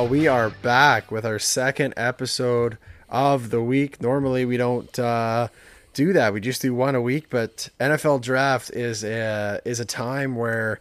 [0.00, 2.78] Well, we are back with our second episode
[3.10, 4.00] of the week.
[4.00, 5.48] Normally, we don't uh,
[5.92, 7.26] do that; we just do one a week.
[7.28, 10.80] But NFL Draft is a is a time where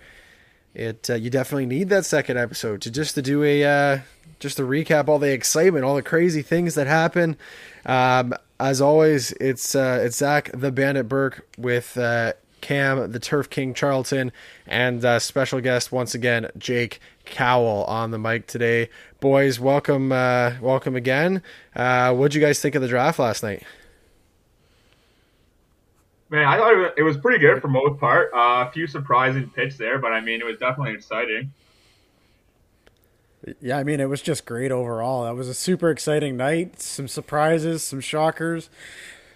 [0.73, 3.99] it uh, you definitely need that second episode to just to do a uh,
[4.39, 7.35] just to recap all the excitement, all the crazy things that happen.
[7.85, 12.31] Um, as always, it's uh, it's Zach the Bandit Burke with uh,
[12.61, 14.31] Cam the Turf King Charlton
[14.67, 18.89] and uh, special guest once again Jake Cowell on the mic today.
[19.19, 21.41] Boys, welcome uh, welcome again.
[21.75, 23.63] Uh, what'd you guys think of the draft last night?
[26.29, 28.31] Man, I thought it was pretty good for most part.
[28.33, 31.51] Uh, a few surprising picks there, but I mean, it was definitely exciting.
[33.61, 35.23] Yeah, I mean, it was just great overall.
[35.23, 36.81] That was a super exciting night.
[36.81, 38.69] Some surprises, some shockers,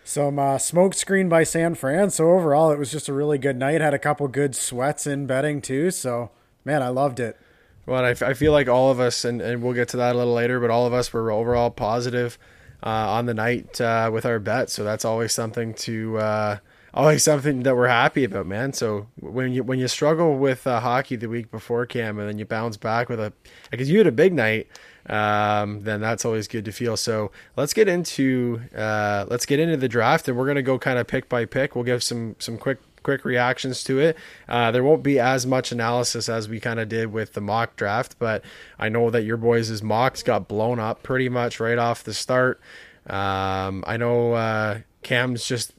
[0.03, 2.09] some uh, smoke screen by San Fran.
[2.09, 3.81] So overall, it was just a really good night.
[3.81, 5.91] Had a couple good sweats in betting too.
[5.91, 6.31] So
[6.65, 7.37] man, I loved it.
[7.85, 10.17] Well, I, I feel like all of us, and, and we'll get to that a
[10.17, 12.37] little later, but all of us were overall positive
[12.81, 14.69] uh, on the night uh, with our bet.
[14.69, 16.57] So that's always something to uh,
[16.93, 18.73] always something that we're happy about, man.
[18.73, 22.37] So when you when you struggle with uh, hockey the week before Cam, and then
[22.37, 23.33] you bounce back with a
[23.71, 24.67] because you had a big night,
[25.07, 26.95] um, then that's always good to feel.
[26.97, 30.99] So let's get into uh, let's get into the draft, and we're gonna go kind
[30.99, 31.75] of pick by pick.
[31.75, 34.17] We'll give some some quick quick reactions to it.
[34.47, 37.75] Uh, there won't be as much analysis as we kind of did with the mock
[37.75, 38.43] draft, but
[38.79, 42.61] I know that your boys' mocks got blown up pretty much right off the start.
[43.05, 45.73] Um, I know uh, Cam's just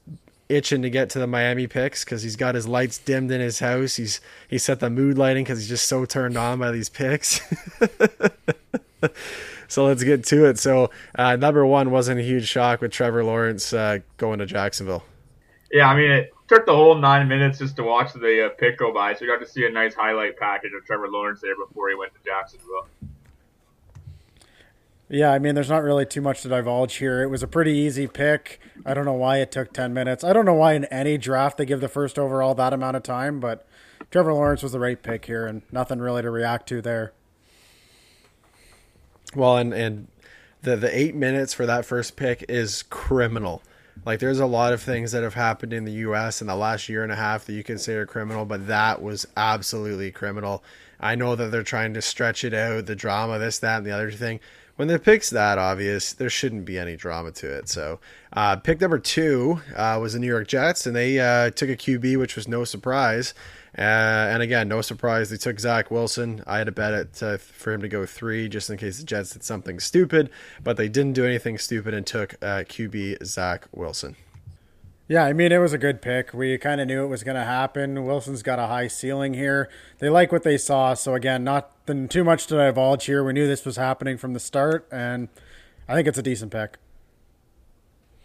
[0.48, 3.58] itching to get to the Miami picks because he's got his lights dimmed in his
[3.60, 3.96] house.
[3.96, 7.40] He's he set the mood lighting because he's just so turned on by these picks.
[9.68, 10.58] so let's get to it.
[10.58, 15.04] So uh, number one wasn't a huge shock with Trevor Lawrence uh, going to Jacksonville.
[15.72, 18.78] Yeah, I mean it took the whole nine minutes just to watch the uh, pick
[18.78, 21.56] go by, so we got to see a nice highlight package of Trevor Lawrence there
[21.56, 22.86] before he went to Jacksonville.
[25.14, 27.22] Yeah, I mean, there's not really too much to divulge here.
[27.22, 28.58] It was a pretty easy pick.
[28.84, 30.24] I don't know why it took 10 minutes.
[30.24, 33.04] I don't know why in any draft they give the first overall that amount of
[33.04, 33.64] time, but
[34.10, 37.12] Trevor Lawrence was the right pick here and nothing really to react to there.
[39.36, 40.08] Well, and, and
[40.62, 43.62] the, the eight minutes for that first pick is criminal.
[44.04, 46.40] Like, there's a lot of things that have happened in the U.S.
[46.40, 50.10] in the last year and a half that you are criminal, but that was absolutely
[50.10, 50.64] criminal.
[50.98, 53.92] I know that they're trying to stretch it out, the drama, this, that, and the
[53.92, 54.40] other thing
[54.76, 57.68] when the pick's that obvious, there shouldn't be any drama to it.
[57.68, 58.00] So,
[58.32, 61.76] uh, pick number two uh, was the New York Jets, and they uh, took a
[61.76, 63.34] QB, which was no surprise.
[63.76, 66.42] Uh, and again, no surprise, they took Zach Wilson.
[66.46, 69.04] I had a bet it uh, for him to go three, just in case the
[69.04, 70.30] Jets did something stupid,
[70.62, 74.16] but they didn't do anything stupid and took uh, QB Zach Wilson.
[75.06, 76.32] Yeah, I mean, it was a good pick.
[76.32, 78.06] We kind of knew it was going to happen.
[78.06, 79.68] Wilson's got a high ceiling here.
[79.98, 80.94] They like what they saw.
[80.94, 83.22] So, again, not too much to divulge here.
[83.22, 85.28] We knew this was happening from the start, and
[85.86, 86.78] I think it's a decent pick.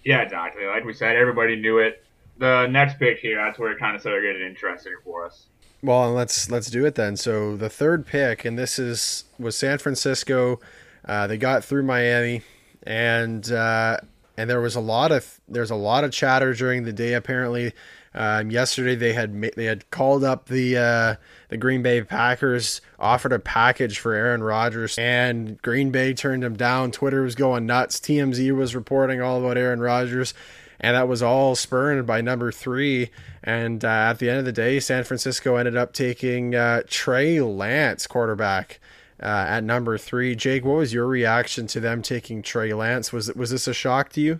[0.05, 0.65] Yeah, exactly.
[0.65, 2.03] Like we said, everybody knew it.
[2.37, 5.47] The next pick here, that's where it kind of started getting interesting for us.
[5.81, 7.17] Well, and let's let's do it then.
[7.17, 10.59] So the third pick, and this is was San Francisco.
[11.03, 12.41] Uh, they got through Miami,
[12.83, 13.97] and uh,
[14.39, 17.13] and there was a lot of there's a lot of chatter during the day.
[17.13, 17.73] Apparently,
[18.13, 21.15] um, yesterday they had they had called up the uh,
[21.49, 26.55] the Green Bay Packers, offered a package for Aaron Rodgers, and Green Bay turned him
[26.55, 26.91] down.
[26.91, 27.99] Twitter was going nuts.
[27.99, 30.33] TMZ was reporting all about Aaron Rodgers,
[30.79, 33.09] and that was all spurned by number three.
[33.43, 37.41] And uh, at the end of the day, San Francisco ended up taking uh, Trey
[37.41, 38.79] Lance, quarterback.
[39.21, 40.33] Uh, at number three.
[40.33, 43.11] Jake, what was your reaction to them taking Trey Lance?
[43.11, 44.39] Was was this a shock to you?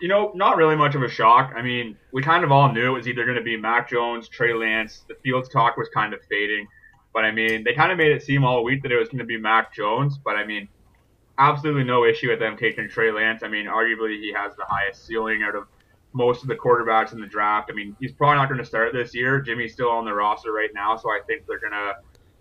[0.00, 1.52] You know, not really much of a shock.
[1.54, 4.28] I mean, we kind of all knew it was either going to be Mac Jones,
[4.28, 5.04] Trey Lance.
[5.08, 6.66] The Fields talk was kind of fading,
[7.12, 9.18] but I mean, they kind of made it seem all week that it was going
[9.18, 10.18] to be Mac Jones.
[10.18, 10.68] But I mean,
[11.38, 13.42] absolutely no issue with them taking Trey Lance.
[13.42, 15.68] I mean, arguably he has the highest ceiling out of
[16.12, 17.70] most of the quarterbacks in the draft.
[17.70, 19.40] I mean, he's probably not going to start this year.
[19.40, 21.94] Jimmy's still on the roster right now, so I think they're going to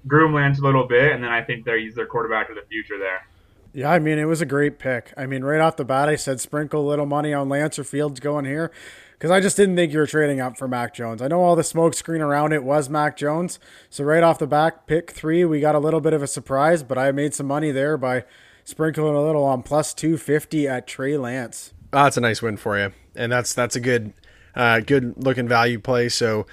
[0.08, 2.64] groom Lance a little bit, and then I think they're he's their quarterback of the
[2.70, 3.26] future there.
[3.74, 5.14] Yeah, I mean it was a great pick.
[5.16, 7.84] I mean, right off the bat, I said sprinkle a little money on Lance or
[7.84, 8.72] Fields going here
[9.12, 11.22] because I just didn't think you were trading up for Mac Jones.
[11.22, 13.60] I know all the smoke screen around it was Mac Jones,
[13.90, 16.82] so right off the bat, pick three, we got a little bit of a surprise,
[16.82, 18.24] but I made some money there by
[18.64, 21.74] sprinkling a little on plus two fifty at Trey Lance.
[21.94, 24.14] Oh, that's a nice win for you, and that's that's a good,
[24.56, 26.10] uh, good looking value play.
[26.10, 26.46] So,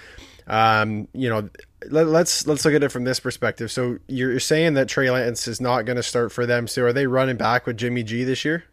[0.47, 1.49] um, you know,
[1.89, 3.71] let, us let's, let's look at it from this perspective.
[3.71, 6.67] So you're saying that Trey Lance is not going to start for them.
[6.69, 8.65] So are they running back with Jimmy G this year?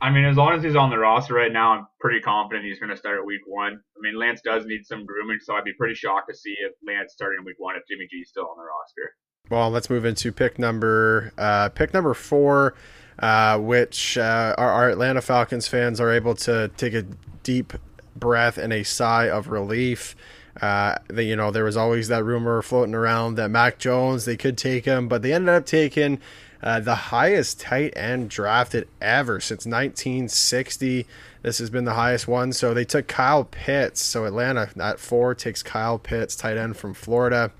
[0.00, 2.78] I mean, as long as he's on the roster right now, I'm pretty confident he's
[2.78, 3.72] going to start at week one.
[3.72, 6.72] I mean, Lance does need some grooming, so I'd be pretty shocked to see if
[6.86, 9.14] Lance started in week one if Jimmy G is still on the roster.
[9.48, 12.74] Well, let's move into pick number uh, pick number four,
[13.18, 17.06] uh, which uh, our, our Atlanta Falcons fans are able to take a
[17.42, 17.72] deep
[18.14, 20.14] breath and a sigh of relief.
[20.60, 24.56] Uh, you know, there was always that rumor floating around that Mac Jones they could
[24.56, 26.18] take him, but they ended up taking
[26.62, 31.06] uh, the highest tight end drafted ever since 1960.
[31.42, 32.52] This has been the highest one.
[32.52, 34.02] So they took Kyle Pitts.
[34.02, 37.52] So Atlanta at four takes Kyle Pitts, tight end from Florida.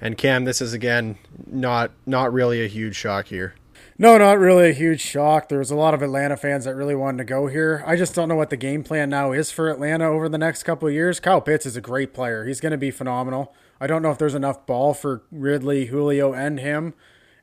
[0.00, 3.54] And Cam, this is again not not really a huge shock here.
[4.00, 5.50] No, not really a huge shock.
[5.50, 7.84] There was a lot of Atlanta fans that really wanted to go here.
[7.86, 10.62] I just don't know what the game plan now is for Atlanta over the next
[10.62, 11.20] couple of years.
[11.20, 12.46] Kyle Pitts is a great player.
[12.46, 13.54] He's going to be phenomenal.
[13.78, 16.94] I don't know if there's enough ball for Ridley, Julio, and him.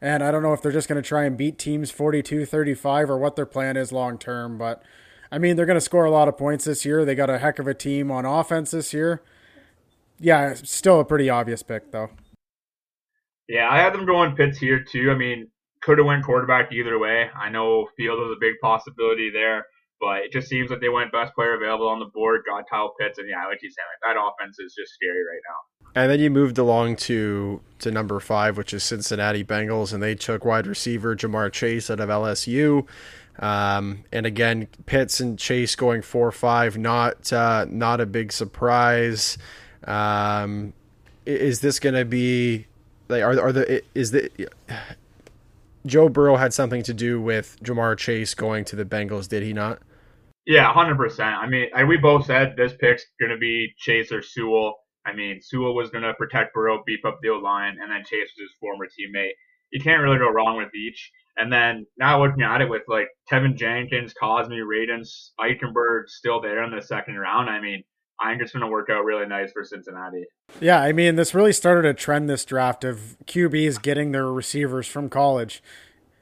[0.01, 3.12] And I don't know if they're just going to try and beat teams 42 35
[3.12, 4.57] or what their plan is long term.
[4.57, 4.81] But
[5.31, 7.06] I mean, they're going to score a lot of points this year.
[7.06, 9.21] They got a heck of a team on offense this year.
[10.19, 12.09] Yeah, still a pretty obvious pick, though.
[13.48, 15.12] Yeah, I had them going Pitts here, too.
[15.12, 15.51] I mean,
[15.81, 17.29] could have went quarterback either way.
[17.35, 19.65] I know Field was a big possibility there,
[20.00, 22.94] but it just seems like they went best player available on the board, got Kyle
[23.00, 26.01] Pitts, and yeah, like you said, like that offense is just scary right now.
[26.01, 30.15] And then you moved along to to number five, which is Cincinnati Bengals, and they
[30.15, 32.88] took wide receiver Ja'Marr Chase out of LSU.
[33.39, 39.38] Um, and again, Pitts and Chase going four five, not uh, not a big surprise.
[39.85, 40.73] Um,
[41.25, 42.68] is this going to be
[43.09, 44.30] like are are the is the
[45.87, 49.53] Joe Burrow had something to do with Ja'Marr Chase going to the Bengals, did he
[49.53, 49.79] not?
[50.45, 51.35] Yeah, hundred percent.
[51.35, 54.75] I mean, I, we both said this pick's going to be Chase or Sewell.
[55.05, 58.03] I mean, Sewell was going to protect Burrow, beef up the O line, and then
[58.03, 59.31] Chase was his former teammate.
[59.71, 61.11] You can't really go wrong with each.
[61.37, 66.63] And then now looking at it with like Teven Jenkins, Cosmi, Radunz, Eichenberg still there
[66.63, 67.49] in the second round.
[67.49, 67.83] I mean,
[68.19, 70.25] I think it's going to work out really nice for Cincinnati.
[70.59, 74.87] Yeah, I mean, this really started a trend this draft of QBs getting their receivers
[74.87, 75.61] from college.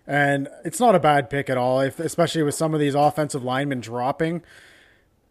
[0.08, 3.44] And it's not a bad pick at all, if, especially with some of these offensive
[3.44, 4.44] linemen dropping.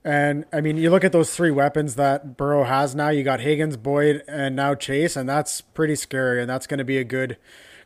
[0.04, 3.08] And I mean, you look at those three weapons that Burrow has now.
[3.08, 6.40] You got Higgins, Boyd, and now Chase, and that's pretty scary.
[6.40, 7.38] And that's going to be a good,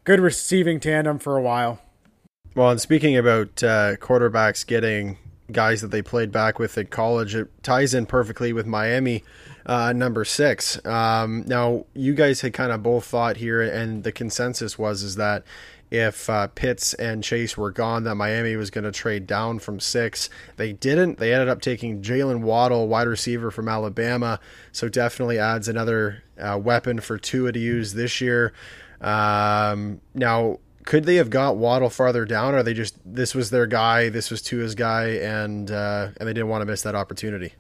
[0.05, 1.81] good receiving tandem for a while.
[2.55, 5.19] Well, and speaking about uh, quarterbacks getting
[5.51, 7.35] guys that they played back with at college.
[7.35, 9.25] It ties in perfectly with Miami,
[9.67, 10.85] uh, number six.
[10.85, 15.17] Um, now, you guys had kind of both thought here, and the consensus was is
[15.17, 15.45] that
[15.91, 19.81] if uh, Pitts and Chase were gone, that Miami was going to trade down from
[19.81, 20.29] six.
[20.57, 21.19] They didn't.
[21.19, 24.39] They ended up taking Jalen Waddle, wide receiver from Alabama.
[24.71, 28.53] So definitely adds another uh, weapon for Tua to use this year.
[29.01, 30.59] Um, now,
[30.89, 34.31] could they have got Waddle farther down, or they just this was their guy, this
[34.31, 37.53] was Tua's guy, and uh, and they didn't want to miss that opportunity?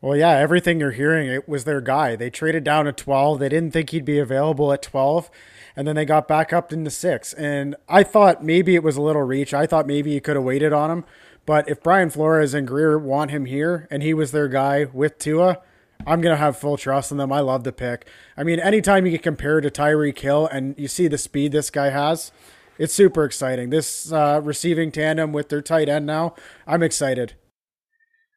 [0.00, 2.14] Well, yeah, everything you're hearing, it was their guy.
[2.14, 3.40] They traded down to 12.
[3.40, 5.28] They didn't think he'd be available at 12,
[5.74, 7.32] and then they got back up into six.
[7.32, 9.52] And I thought maybe it was a little reach.
[9.52, 11.04] I thought maybe you could have waited on him.
[11.46, 15.18] But if Brian Flores and Grier want him here, and he was their guy with
[15.18, 15.62] Tua,
[16.06, 17.32] I'm going to have full trust in them.
[17.32, 18.06] I love the pick.
[18.36, 21.70] I mean, anytime you get compared to Tyreek Hill and you see the speed this
[21.70, 22.32] guy has,
[22.78, 23.70] it's super exciting.
[23.70, 26.34] This uh, receiving tandem with their tight end now,
[26.66, 27.34] I'm excited.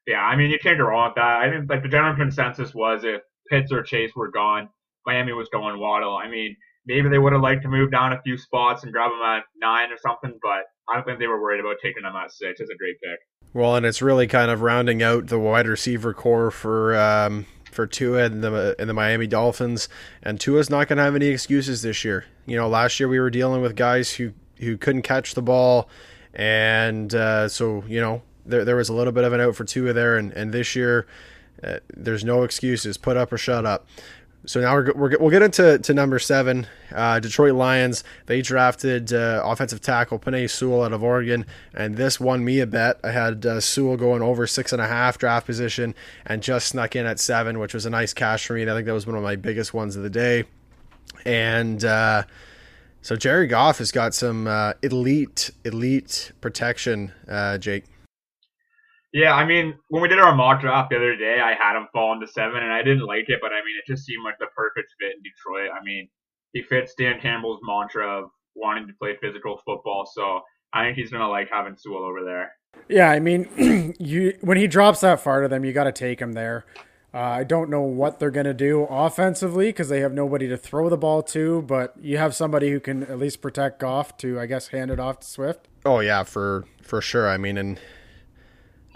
[0.08, 1.42] Yeah, I mean, you can't go wrong with that.
[1.42, 4.70] I mean, like the general consensus was if Pitts or Chase were gone,
[5.06, 6.18] Miami was going Waddle.
[6.18, 9.12] I mean, maybe they would have liked to move down a few spots and grab
[9.12, 12.16] him at nine or something, but I don't think they were worried about taking him
[12.16, 12.60] at six.
[12.60, 13.20] It's a great pick.
[13.54, 17.88] Well, and it's really kind of rounding out the wide receiver core for um, for
[17.88, 19.90] Tua and the and the Miami Dolphins.
[20.22, 22.26] And Tua's not going to have any excuses this year.
[22.46, 25.90] You know, last year we were dealing with guys who who couldn't catch the ball,
[26.34, 29.64] and uh, so you know there there was a little bit of an out for
[29.64, 30.18] Tua there.
[30.18, 31.08] And and this year,
[31.64, 32.98] uh, there's no excuses.
[32.98, 33.88] Put up or shut up.
[34.50, 38.04] So now we're, we're we'll get into to number seven, uh, Detroit Lions.
[38.26, 42.66] They drafted uh, offensive tackle Penei Sewell out of Oregon, and this won me a
[42.66, 43.00] bet.
[43.04, 45.94] I had uh, Sewell going over six and a half draft position,
[46.26, 48.64] and just snuck in at seven, which was a nice cash for me.
[48.64, 50.46] I think that was one of my biggest ones of the day.
[51.26, 52.24] And uh,
[53.04, 57.84] so Jared Goff has got some uh, elite elite protection, uh, Jake.
[59.12, 61.88] Yeah, I mean, when we did our mock draft the other day, I had him
[61.92, 64.38] fall into seven, and I didn't like it, but I mean, it just seemed like
[64.40, 65.72] the perfect fit in Detroit.
[65.76, 66.08] I mean,
[66.54, 70.42] he fits Dan Campbell's mantra of wanting to play physical football, so
[70.74, 72.52] I think he's gonna like having Sewell over there.
[72.88, 76.20] Yeah, I mean, you when he drops that far to them, you got to take
[76.20, 76.66] him there.
[77.12, 80.58] Uh, I don't know what they're going to do offensively because they have nobody to
[80.58, 84.40] throw the ball to, but you have somebody who can at least protect Goff to,
[84.40, 85.68] I guess, hand it off to Swift.
[85.86, 87.28] Oh yeah, for for sure.
[87.28, 87.80] I mean, and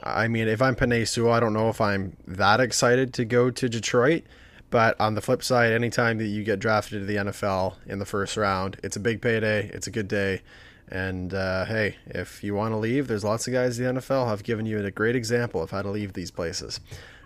[0.03, 3.49] I mean, if I'm Penei Sewell, I don't know if I'm that excited to go
[3.49, 4.23] to Detroit,
[4.69, 8.05] But on the flip side, anytime that you get drafted to the NFL in the
[8.05, 9.69] first round, it's a big payday.
[9.71, 10.41] It's a good day.
[10.89, 14.27] And uh, hey, if you want to leave, there's lots of guys in the NFL
[14.27, 16.79] have given you a great example of how to leave these places.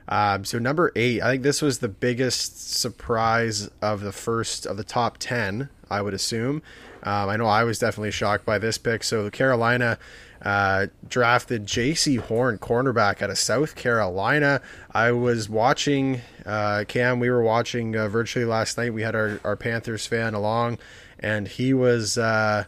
[0.09, 4.77] Um, so number eight, I think this was the biggest surprise of the first of
[4.77, 5.69] the top ten.
[5.89, 6.61] I would assume.
[7.03, 9.03] Um, I know I was definitely shocked by this pick.
[9.03, 9.97] So the Carolina
[10.41, 14.61] uh, drafted Jaycee Horn, cornerback out of South Carolina.
[14.91, 17.19] I was watching uh, Cam.
[17.19, 18.93] We were watching uh, virtually last night.
[18.93, 20.77] We had our, our Panthers fan along,
[21.19, 22.65] and he was uh,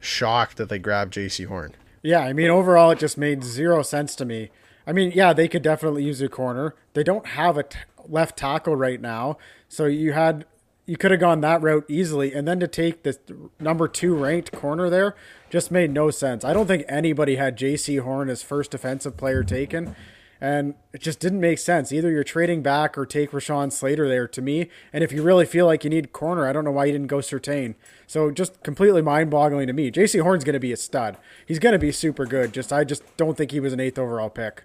[0.00, 1.74] shocked that they grabbed Jaycee Horn.
[2.02, 4.50] Yeah, I mean, overall, it just made zero sense to me.
[4.86, 6.74] I mean, yeah, they could definitely use a corner.
[6.94, 9.36] They don't have a t- left tackle right now,
[9.68, 10.46] so you had
[10.88, 13.18] you could have gone that route easily, and then to take the
[13.60, 15.14] number two ranked corner there
[15.50, 16.44] just made no sense.
[16.44, 19.94] I don't think anybody had Jaycee Horn as first defensive player taken,
[20.40, 21.92] and it just didn't make sense.
[21.92, 24.70] Either you're trading back or take Rashawn Slater there to me.
[24.90, 27.08] And if you really feel like you need corner, I don't know why you didn't
[27.08, 27.74] go Surtain.
[28.06, 29.90] So just completely mind boggling to me.
[29.90, 31.18] Jaycee Horn's going to be a stud.
[31.44, 32.54] He's going to be super good.
[32.54, 34.62] Just I just don't think he was an eighth overall pick.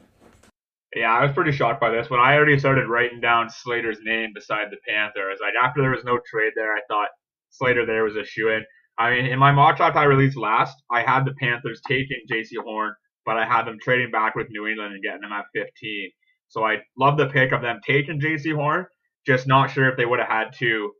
[0.95, 2.09] Yeah, I was pretty shocked by this.
[2.09, 6.03] When I already started writing down Slater's name beside the Panthers, like after there was
[6.03, 7.09] no trade there, I thought
[7.49, 8.63] Slater there was a shoe in.
[8.97, 12.63] I mean, in my mock draft I released last, I had the Panthers taking Jaycee
[12.63, 12.93] Horn,
[13.25, 16.11] but I had them trading back with New England and getting him at 15.
[16.49, 18.85] So I love the pick of them taking Jaycee Horn.
[19.25, 20.91] Just not sure if they would have had to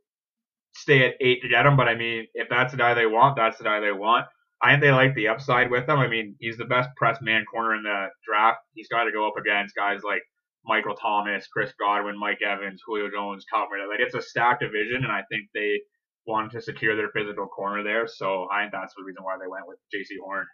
[0.74, 1.76] stay at eight to get him.
[1.76, 4.26] But I mean, if that's the guy they want, that's the guy they want.
[4.64, 5.98] I think they like the upside with him.
[5.98, 8.60] I mean, he's the best press man corner in the draft.
[8.72, 10.22] He's got to go up against guys like
[10.64, 13.86] Michael Thomas, Chris Godwin, Mike Evans, Julio Jones, Calvin.
[13.86, 15.80] Like it's a stacked division, and I think they
[16.26, 18.06] wanted to secure their physical corner there.
[18.06, 20.46] So I think that's the reason why they went with Jaycee Horn.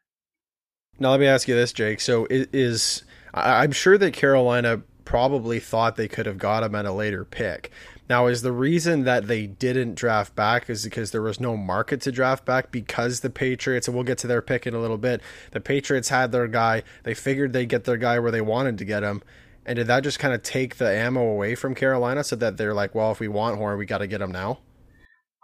[0.99, 2.01] Now let me ask you this, Jake.
[2.01, 6.93] So is I'm sure that Carolina probably thought they could have got him at a
[6.93, 7.71] later pick.
[8.11, 12.01] Now, is the reason that they didn't draft back is because there was no market
[12.01, 14.99] to draft back because the Patriots, and we'll get to their pick in a little
[14.99, 15.21] bit,
[15.53, 16.83] the Patriots had their guy.
[17.05, 19.23] They figured they'd get their guy where they wanted to get him.
[19.65, 22.75] And did that just kind of take the ammo away from Carolina so that they're
[22.75, 24.59] like, well, if we want Horn, we got to get him now?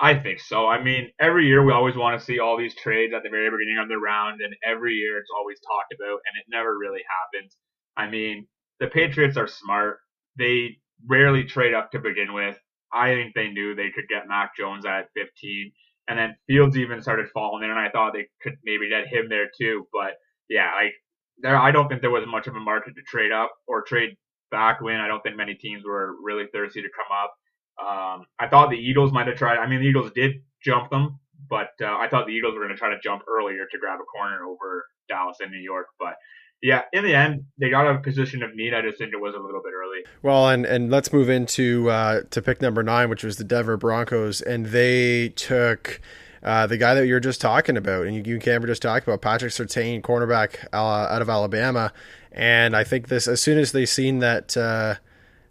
[0.00, 0.66] I think so.
[0.66, 3.48] I mean, every year we always want to see all these trades at the very
[3.48, 7.02] beginning of the round, and every year it's always talked about, and it never really
[7.32, 7.56] happens.
[7.96, 8.48] I mean,
[8.80, 10.00] the Patriots are smart.
[10.36, 12.58] They rarely trade up to begin with.
[12.92, 15.72] I think they knew they could get Mac Jones at 15.
[16.08, 19.28] And then Fields even started falling in, and I thought they could maybe get him
[19.28, 19.86] there too.
[19.92, 20.12] But
[20.48, 20.94] yeah, like
[21.38, 24.16] there, I don't think there was much of a market to trade up or trade
[24.50, 25.00] back when.
[25.00, 27.34] I don't think many teams were really thirsty to come up.
[27.78, 29.58] Um, I thought the Eagles might have tried.
[29.58, 31.18] I mean, the Eagles did jump them,
[31.50, 33.98] but uh, I thought the Eagles were going to try to jump earlier to grab
[34.00, 35.88] a corner over Dallas and New York.
[35.98, 36.14] But
[36.62, 38.74] yeah, in the end, they got a position of need.
[38.74, 40.04] I just think it was a little bit early.
[40.22, 43.76] Well, and and let's move into uh, to pick number nine, which was the Denver
[43.76, 46.00] Broncos, and they took.
[46.42, 49.04] Uh, the guy that you were just talking about, and you, you Camber just talked
[49.04, 51.92] about, Patrick Surtain, cornerback uh, out of Alabama,
[52.30, 54.96] and I think this as soon as they seen that uh,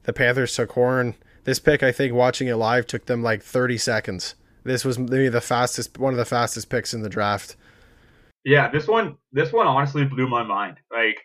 [0.03, 3.77] the Panthers took Horn, this pick, I think watching it live took them like 30
[3.77, 4.35] seconds.
[4.63, 7.55] This was maybe the fastest, one of the fastest picks in the draft.
[8.45, 10.77] Yeah, this one, this one honestly blew my mind.
[10.91, 11.17] Like,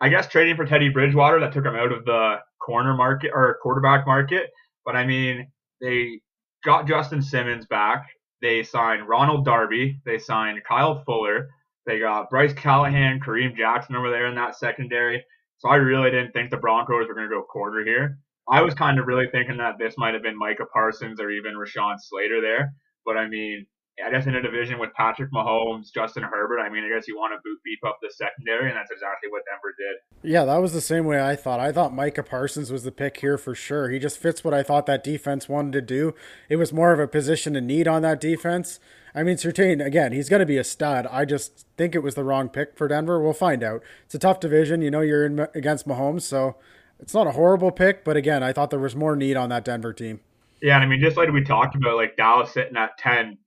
[0.00, 3.58] I guess trading for Teddy Bridgewater that took him out of the corner market or
[3.60, 4.50] quarterback market.
[4.84, 5.50] But I mean,
[5.80, 6.20] they
[6.64, 8.06] got Justin Simmons back.
[8.40, 10.00] They signed Ronald Darby.
[10.06, 11.50] They signed Kyle Fuller.
[11.86, 15.24] They got Bryce Callahan, Kareem Jackson over there in that secondary.
[15.58, 18.18] So I really didn't think the Broncos were going to go quarter here.
[18.48, 21.54] I was kind of really thinking that this might have been Micah Parsons or even
[21.54, 22.72] Rashawn Slater there.
[23.04, 23.66] But I mean,
[24.04, 27.16] I guess in a division with Patrick Mahomes, Justin Herbert, I mean, I guess you
[27.16, 30.30] want to boot beef up the secondary, and that's exactly what Denver did.
[30.30, 31.60] Yeah, that was the same way I thought.
[31.60, 33.90] I thought Micah Parsons was the pick here for sure.
[33.90, 36.14] He just fits what I thought that defense wanted to do.
[36.48, 38.80] It was more of a position of need on that defense.
[39.14, 41.06] I mean, Surtain, again, he's going to be a stud.
[41.10, 43.20] I just think it was the wrong pick for Denver.
[43.20, 43.82] We'll find out.
[44.04, 44.82] It's a tough division.
[44.82, 46.56] You know, you're in against Mahomes, so
[47.00, 48.04] it's not a horrible pick.
[48.04, 50.20] But again, I thought there was more need on that Denver team.
[50.62, 53.38] Yeah, and I mean, just like we talked about, like Dallas sitting at 10,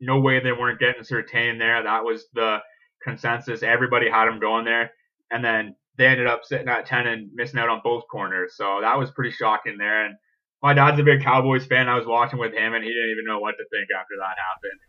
[0.00, 1.82] no way they weren't getting Surtain there.
[1.82, 2.58] That was the
[3.02, 3.62] consensus.
[3.62, 4.90] Everybody had him going there.
[5.30, 8.54] And then they ended up sitting at 10 and missing out on both corners.
[8.56, 10.06] So that was pretty shocking there.
[10.06, 10.16] And
[10.62, 11.88] my dad's a big Cowboys fan.
[11.88, 14.36] I was watching with him, and he didn't even know what to think after that
[14.36, 14.80] happened.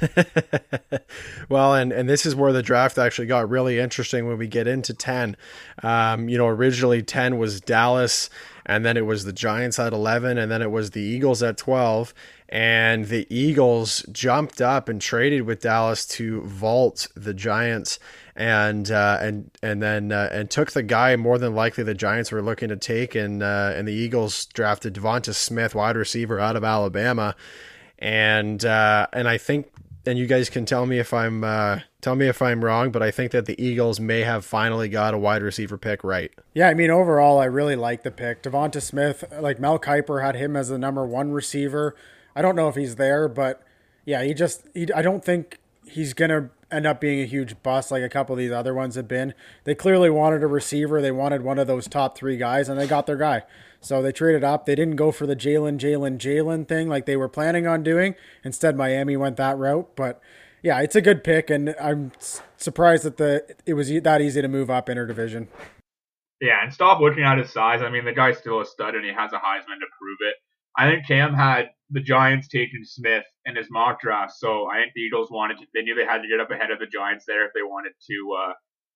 [1.48, 4.66] well, and and this is where the draft actually got really interesting when we get
[4.66, 5.36] into ten.
[5.82, 8.30] Um, you know, originally ten was Dallas,
[8.64, 11.56] and then it was the Giants at eleven, and then it was the Eagles at
[11.56, 12.14] twelve.
[12.48, 17.98] And the Eagles jumped up and traded with Dallas to vault the Giants.
[18.36, 22.30] and uh, and and then uh, and took the guy more than likely the Giants
[22.30, 26.54] were looking to take, and uh, and the Eagles drafted Devonta Smith, wide receiver out
[26.54, 27.34] of Alabama,
[27.98, 29.66] and uh, and I think
[30.06, 33.02] and you guys can tell me if I'm uh, tell me if I'm wrong, but
[33.02, 36.32] I think that the Eagles may have finally got a wide receiver pick right.
[36.54, 38.42] Yeah, I mean overall, I really like the pick.
[38.42, 41.94] Devonta Smith, like Mel Kiper had him as the number one receiver.
[42.34, 43.62] I don't know if he's there, but
[44.04, 47.90] yeah, he just he, I don't think he's gonna end up being a huge bust
[47.90, 49.34] like a couple of these other ones have been.
[49.64, 51.00] They clearly wanted a receiver.
[51.00, 53.42] They wanted one of those top three guys, and they got their guy.
[53.86, 54.66] So they traded up.
[54.66, 58.16] They didn't go for the Jalen, Jalen, Jalen thing like they were planning on doing.
[58.42, 59.94] Instead, Miami went that route.
[59.94, 60.20] But
[60.60, 62.10] yeah, it's a good pick, and I'm
[62.56, 65.46] surprised that the it was that easy to move up interdivision.
[66.40, 67.80] Yeah, and stop looking at his size.
[67.80, 70.34] I mean, the guy's still a stud, and he has a Heisman to prove it.
[70.76, 74.94] I think Cam had the Giants taking Smith in his mock draft, so I think
[74.96, 75.66] the Eagles wanted to.
[75.74, 77.92] They knew they had to get up ahead of the Giants there if they wanted
[78.10, 78.52] to uh,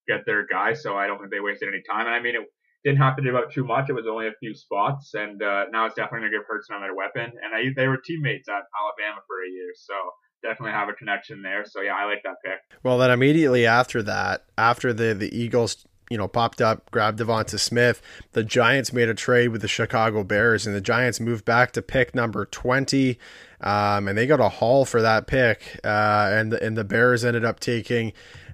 [0.09, 0.75] get their guy.
[0.75, 2.07] So I don't think they wasted any time.
[2.07, 2.43] And I mean, it
[2.85, 3.91] didn't have to do about too much.
[3.91, 6.95] It was only a few spots, and uh, now it's definitely gonna give Hurts another
[6.95, 7.33] weapon.
[7.43, 9.95] And I, they were teammates at Alabama for a year, so
[10.43, 11.65] definitely have a connection there.
[11.65, 12.61] So yeah, I like that pick.
[12.83, 17.59] Well, then immediately after that, after the the Eagles you know, popped up, grabbed Devonta
[17.59, 18.03] Smith.
[18.33, 21.83] The Giants made a trade with the Chicago Bears, and the Giants moved back to
[21.83, 23.17] pick number 20.
[23.61, 25.79] Um, and they got a haul for that pick.
[25.85, 28.13] Uh, and, and the Bears ended up taking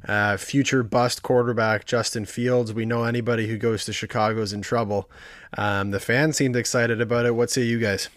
[0.08, 2.72] uh, future bust quarterback Justin Fields.
[2.72, 5.10] We know anybody who goes to Chicago is in trouble.
[5.56, 7.34] Um, the fans seemed excited about it.
[7.34, 8.08] What say you guys?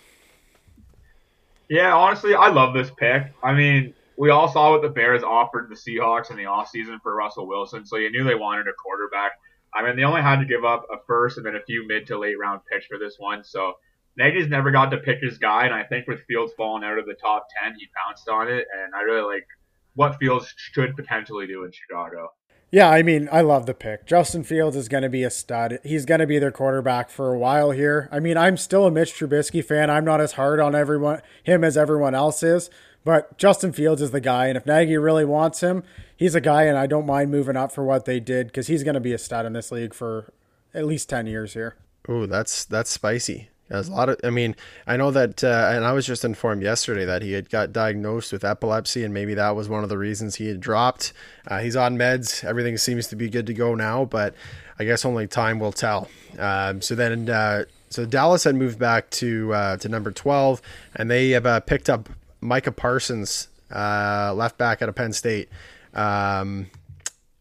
[1.70, 3.32] Yeah, honestly, I love this pick.
[3.44, 7.16] I mean, we all saw what the Bears offered the Seahawks in the offseason for
[7.16, 9.32] Russell Wilson, so you knew they wanted a quarterback.
[9.74, 12.08] I mean, they only had to give up a first and then a few mid
[12.08, 13.76] to late round picks for this one, so
[14.18, 17.06] Nagy's never got to pick his guy, and I think with Fields falling out of
[17.06, 19.48] the top 10, he pounced on it, and I really like
[19.96, 22.32] what Fields should potentially do in Chicago.
[22.72, 24.06] Yeah, I mean, I love the pick.
[24.06, 25.80] Justin Fields is going to be a stud.
[25.84, 28.08] He's going to be their quarterback for a while here.
[28.12, 29.90] I mean, I'm still a Mitch Trubisky fan.
[29.90, 32.70] I'm not as hard on everyone him as everyone else is,
[33.04, 35.84] but Justin Fields is the guy, and if Nagy really wants him,
[36.16, 38.84] he's a guy, and I don't mind moving up for what they did because he's
[38.84, 40.32] going to be a stud in this league for
[40.72, 41.76] at least ten years here.
[42.08, 43.50] Oh, that's that's spicy.
[43.70, 44.20] There's a lot of.
[44.24, 44.56] I mean,
[44.88, 48.34] I know that, uh, and I was just informed yesterday that he had got diagnosed
[48.34, 51.14] with epilepsy, and maybe that was one of the reasons he had dropped.
[51.48, 52.44] Uh, he's on meds.
[52.44, 54.34] Everything seems to be good to go now, but
[54.80, 56.10] I guess only time will tell.
[56.40, 60.62] Um, so then, uh, so Dallas had moved back to uh, to number twelve,
[60.96, 62.10] and they have uh, picked up
[62.42, 65.50] Micah Parsons, uh, left back out of Penn State.
[65.94, 66.72] Um,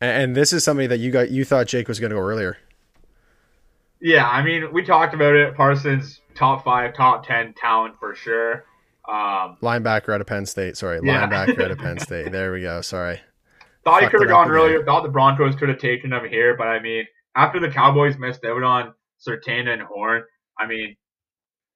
[0.01, 2.59] and, this is somebody that you got you thought Jake was going to go earlier.
[4.01, 5.57] Yeah, I mean, we talked about it.
[5.57, 8.65] Parsons, top five, top ten talent for sure.
[9.09, 10.77] Um, linebacker out of Penn State.
[10.77, 11.27] Sorry, yeah.
[11.27, 12.31] linebacker out of Penn State.
[12.31, 12.81] There we go.
[12.81, 13.21] Sorry.
[13.85, 14.85] Thought he could have gone earlier.
[14.85, 18.45] Thought the Broncos could have taken him here, but I mean, after the Cowboys missed
[18.45, 18.93] out on
[19.27, 20.23] Surtain and Horn,
[20.59, 20.97] I mean,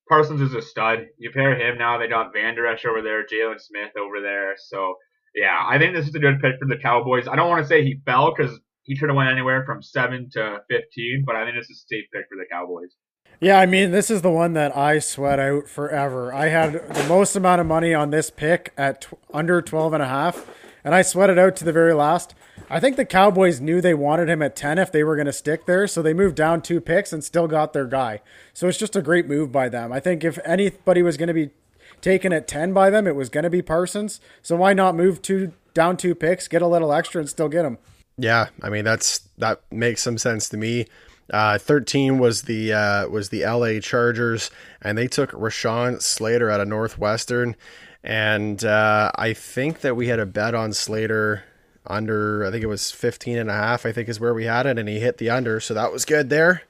[0.09, 1.07] Parsons is a stud.
[1.17, 1.99] You pair him now.
[1.99, 4.55] They got Vander Esch over there, Jaylon Smith over there.
[4.59, 4.97] So
[5.35, 7.29] yeah, I think this is a good pick for the Cowboys.
[7.29, 10.29] I don't want to say he fell because he should have went anywhere from seven
[10.33, 12.95] to fifteen, but I think it's a safe pick for the Cowboys.
[13.41, 16.33] Yeah, I mean, this is the one that I sweat out forever.
[16.33, 20.03] I had the most amount of money on this pick at t- under 12 and
[20.03, 20.49] a half,
[20.85, 22.35] and I sweated out to the very last.
[22.71, 25.33] I think the Cowboys knew they wanted him at 10 if they were going to
[25.33, 28.21] stick there, so they moved down two picks and still got their guy.
[28.55, 29.93] So it's just a great move by them.
[29.93, 31.51] I think if anybody was going to be
[32.01, 34.21] taken at 10 by them, it was going to be Parsons.
[34.41, 37.65] So why not move two down two picks, get a little extra and still get
[37.65, 37.79] him?
[38.19, 40.87] Yeah, I mean that's that makes some sense to me.
[41.33, 44.51] Uh, 13 was the uh, was the LA Chargers,
[44.83, 47.57] and they took Rashawn Slater out of Northwestern,
[48.05, 51.45] and uh, I think that we had a bet on Slater
[51.87, 52.45] under.
[52.45, 53.87] I think it was 15 and a half.
[53.87, 56.05] I think is where we had it, and he hit the under, so that was
[56.05, 56.63] good there.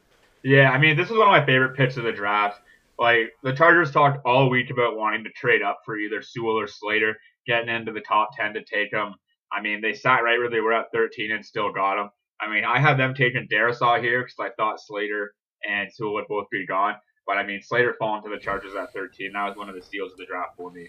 [0.42, 2.61] Yeah, I mean this is one of my favorite picks of the draft.
[2.98, 6.66] Like the Chargers talked all week about wanting to trade up for either Sewell or
[6.66, 9.14] Slater, getting into the top 10 to take them.
[9.53, 12.11] I mean, they sat right where they were at 13 and still got him.
[12.41, 15.35] I mean, I had them taking Darrisaw here because I thought Slater
[15.69, 16.95] and Sewell would both be gone.
[17.27, 19.33] But I mean, Slater falling to the Chargers at 13.
[19.33, 20.88] That was one of the steals of the draft for me.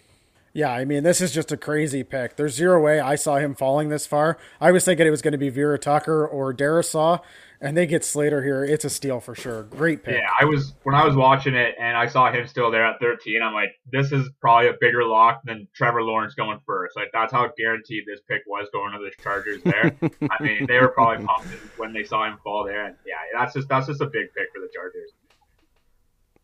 [0.55, 2.35] Yeah, I mean, this is just a crazy pick.
[2.35, 4.37] There's zero way I saw him falling this far.
[4.61, 7.21] I was thinking it was going to be Vera Tucker or Darrisaw,
[7.59, 8.63] and they get Slater here.
[8.63, 9.63] It's a steal for sure.
[9.63, 10.13] Great pick.
[10.13, 12.99] Yeah, I was when I was watching it and I saw him still there at
[12.99, 13.41] 13.
[13.41, 16.95] I'm like, this is probably a bigger lock than Trevor Lawrence going first.
[16.95, 19.63] Like that's how guaranteed this pick was going to the Chargers.
[19.63, 19.95] There,
[20.29, 22.85] I mean, they were probably pumped when they saw him fall there.
[22.85, 25.13] And yeah, that's just that's just a big pick for the Chargers.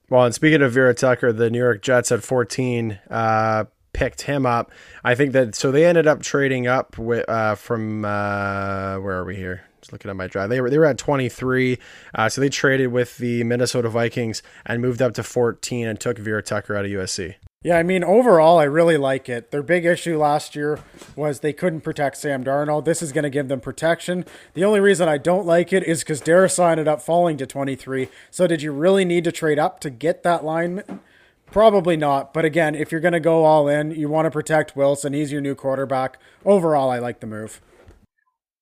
[0.10, 4.46] Well, and speaking of Vera Tucker, the New York Jets at 14 uh, picked him
[4.46, 4.72] up.
[5.04, 9.26] I think that so they ended up trading up with uh, from uh, where are
[9.26, 9.64] we here?
[9.82, 11.80] Just looking at my drive, they were they were at 23,
[12.14, 16.18] uh, so they traded with the Minnesota Vikings and moved up to 14 and took
[16.18, 17.36] Vera Tucker out of USC.
[17.62, 19.52] Yeah, I mean, overall, I really like it.
[19.52, 20.80] Their big issue last year
[21.18, 22.86] was they couldn't protect Sam Darnold.
[22.86, 24.24] This is going to give them protection.
[24.54, 28.08] The only reason I don't like it is because Darrisaw ended up falling to 23.
[28.32, 31.02] So, did you really need to trade up to get that lineman?
[31.52, 32.34] Probably not.
[32.34, 35.14] But again, if you're going to go all in, you want to protect Wilson.
[35.14, 36.18] He's your new quarterback.
[36.46, 37.62] Overall, I like the move.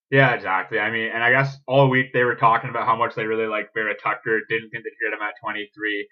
[0.10, 0.80] Yeah, exactly.
[0.80, 3.48] I mean, and I guess all week they were talking about how much they really
[3.48, 4.40] like Vera Tucker.
[4.48, 6.08] Didn't think they'd get him at 23.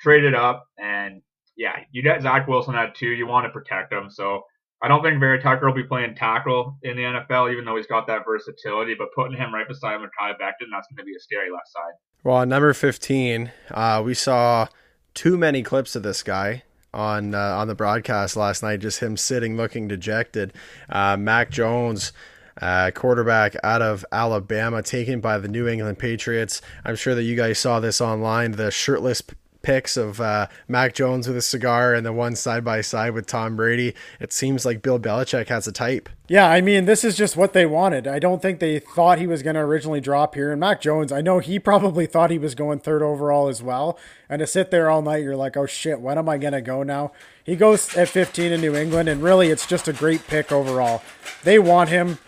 [0.00, 1.22] Traded up, and
[1.56, 3.08] yeah, you got Zach Wilson at two.
[3.08, 4.10] You want to protect him.
[4.10, 4.42] So
[4.80, 7.86] I don't think Vera Tucker will be playing tackle in the NFL, even though he's
[7.86, 8.94] got that versatility.
[8.96, 11.94] But putting him right beside Mekhi Becton, that's going to be a scary left side.
[12.22, 14.68] Well, number 15, uh, we saw
[15.14, 18.80] too many clips of this guy on uh, on the broadcast last night.
[18.80, 20.52] Just him sitting, looking dejected.
[20.88, 22.12] Uh, Mac Jones.
[22.60, 26.60] Uh, quarterback out of Alabama, taken by the New England Patriots.
[26.84, 28.50] I'm sure that you guys saw this online.
[28.50, 29.22] The shirtless
[29.62, 33.26] pics of uh, Mac Jones with a cigar and the one side by side with
[33.26, 33.94] Tom Brady.
[34.20, 36.08] It seems like Bill Belichick has a type.
[36.28, 38.06] Yeah, I mean, this is just what they wanted.
[38.06, 40.50] I don't think they thought he was going to originally drop here.
[40.50, 43.98] And Mac Jones, I know he probably thought he was going third overall as well.
[44.28, 46.60] And to sit there all night, you're like, oh shit, when am I going to
[46.60, 47.12] go now?
[47.42, 51.02] He goes at 15 in New England, and really, it's just a great pick overall.
[51.44, 52.18] They want him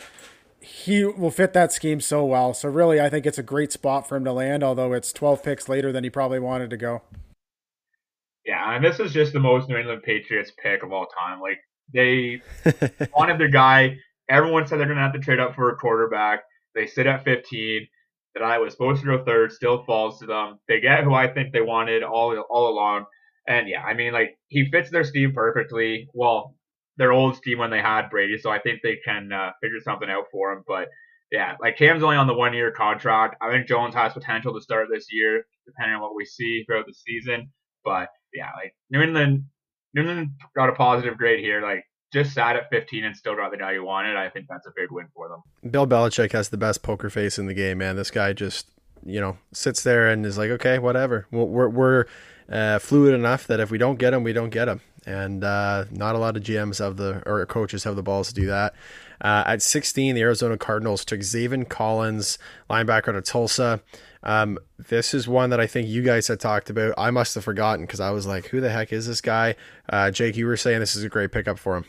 [0.85, 2.55] he will fit that scheme so well.
[2.55, 4.63] So really, I think it's a great spot for him to land.
[4.63, 7.03] Although it's 12 picks later than he probably wanted to go.
[8.47, 11.41] Yeah, and this is just the most New England Patriots pick of all time.
[11.41, 11.59] Like
[11.93, 12.41] they
[13.17, 13.97] wanted their guy.
[14.31, 16.41] Everyone said they're going to have to trade up for a quarterback.
[16.75, 17.87] They sit at 15.
[18.35, 20.61] That I was supposed to go third, still falls to them.
[20.69, 23.07] They get who I think they wanted all all along.
[23.49, 26.09] And yeah, I mean, like he fits their scheme perfectly.
[26.15, 26.55] Well,
[26.97, 30.11] their old team when they had Brady, so I think they can uh, figure something
[30.11, 30.63] out for him.
[30.67, 30.89] But
[31.31, 33.37] yeah, like Cam's only on the one year contract.
[33.41, 36.87] I think Jones has potential to start this year, depending on what we see throughout
[36.87, 37.51] the season.
[37.85, 39.45] But yeah, like New England,
[39.95, 41.63] New England got a positive grade here.
[41.63, 44.17] Like just sat at 15 and still got the guy you wanted.
[44.17, 45.71] I think that's a big win for them.
[45.71, 47.97] Bill Belichick has the best poker face in the game, man.
[47.97, 48.67] This guy just,
[49.05, 51.27] you know, sits there and is like, okay, whatever.
[51.31, 52.07] We're, we're
[52.51, 54.81] uh, fluid enough that if we don't get him, we don't get him.
[55.07, 58.35] And uh, not a lot of GMs have the, or coaches have the balls to
[58.35, 58.75] do that.
[59.21, 63.81] Uh, at 16, the Arizona Cardinals took Zaven Collins, linebacker out of Tulsa.
[64.23, 64.59] Um,
[64.89, 66.95] this is one that I think you guys had talked about.
[66.99, 69.57] I must have forgotten because I was like, who the heck is this guy?
[69.89, 71.85] Uh, Jake, you were saying this is a great pickup for him.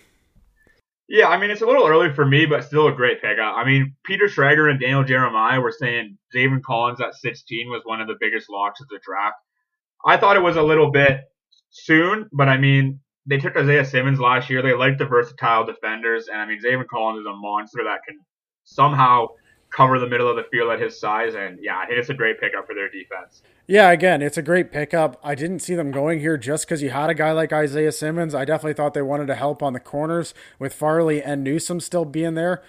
[1.08, 3.56] Yeah, I mean, it's a little early for me, but still a great pickup.
[3.58, 8.00] I mean, Peter Schrager and Daniel Jeremiah were saying Zaven Collins at 16 was one
[8.00, 9.36] of the biggest locks of the draft.
[10.06, 11.19] I thought it was a little bit
[11.71, 14.62] soon, but I mean, they took Isaiah Simmons last year.
[14.62, 18.19] They like the versatile defenders, and I mean, Zaven Collins is a monster that can
[18.63, 19.27] somehow
[19.71, 21.34] cover the middle of the field at his size.
[21.34, 23.41] And yeah, I think it's a great pickup for their defense.
[23.67, 25.19] Yeah, again, it's a great pickup.
[25.23, 28.36] I didn't see them going here just because you had a guy like Isaiah Simmons.
[28.36, 32.05] I definitely thought they wanted to help on the corners with Farley and Newsome still
[32.05, 32.62] being there.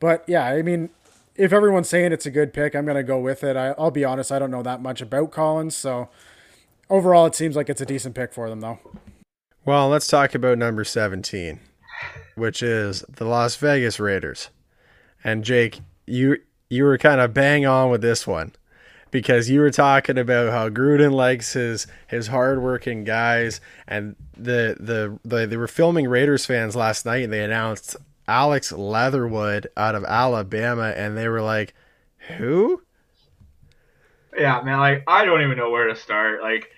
[0.00, 0.90] But yeah, I mean,
[1.34, 3.56] if everyone's saying it's a good pick, I'm going to go with it.
[3.56, 5.74] I, will be honest, I don't know that much about Collins.
[5.74, 6.10] So
[6.90, 8.78] overall, it seems like it's a decent pick for them, though.
[9.64, 11.60] Well, let's talk about number 17,
[12.34, 14.50] which is the Las Vegas Raiders.
[15.22, 18.52] And Jake, you you were kind of bang on with this one
[19.10, 25.18] because you were talking about how Gruden likes his his hardworking guys, and the, the
[25.24, 30.04] the they were filming Raiders fans last night, and they announced Alex Leatherwood out of
[30.04, 31.74] Alabama, and they were like,
[32.38, 32.82] "Who?"
[34.36, 34.78] Yeah, man.
[34.78, 36.40] Like I don't even know where to start.
[36.40, 36.70] Like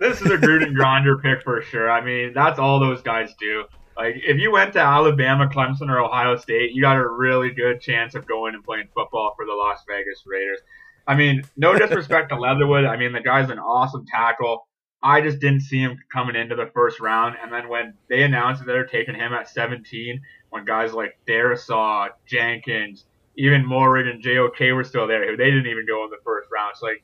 [0.00, 1.90] this is a Gruden grinder pick for sure.
[1.90, 3.64] I mean, that's all those guys do.
[3.96, 7.80] Like if you went to Alabama, Clemson, or Ohio State, you got a really good
[7.80, 10.60] chance of going and playing football for the Las Vegas Raiders.
[11.06, 12.84] I mean, no disrespect to Leatherwood.
[12.84, 14.66] I mean, the guy's an awesome tackle.
[15.02, 17.36] I just didn't see him coming into the first round.
[17.42, 22.08] And then when they announced that they're taking him at 17, when guys like Darrisaw,
[22.26, 26.18] Jenkins, even Morgan and JOK were still there, who they didn't even go in the
[26.24, 26.74] first round.
[26.76, 27.02] So like,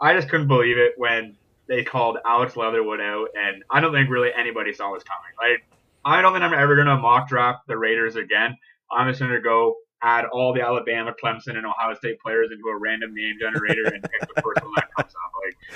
[0.00, 1.36] I just couldn't believe it when
[1.68, 5.32] they called Alex Leatherwood out, and I don't think really anybody saw this coming.
[5.38, 5.64] Like
[6.04, 8.56] I don't think I'm ever to mock draft the Raiders again.
[8.90, 12.76] I'm just to go add all the Alabama, Clemson, and Ohio State players into a
[12.78, 15.32] random name generator and pick the first one that comes up.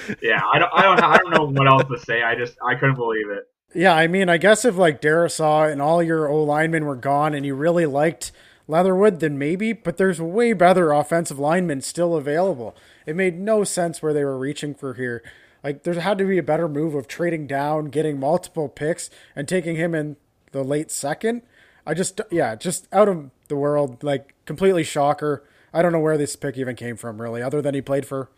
[0.09, 2.23] Like, yeah, I don't, I don't, I don't know what else to say.
[2.23, 3.45] I just, I couldn't believe it.
[3.75, 7.35] Yeah, I mean, I guess if like Darrisaw and all your O linemen were gone,
[7.35, 8.33] and you really liked
[8.69, 9.73] Leatherwood, then maybe.
[9.73, 12.77] But there's way better offensive linemen still available.
[13.07, 15.23] It made no sense where they were reaching for here.
[15.63, 19.49] Like there had to be a better move of trading down, getting multiple picks, and
[19.49, 20.17] taking him in
[20.53, 21.43] the late second.
[21.87, 25.45] I just yeah, just out of the world, like completely shocker.
[25.73, 28.29] I don't know where this pick even came from, really, other than he played for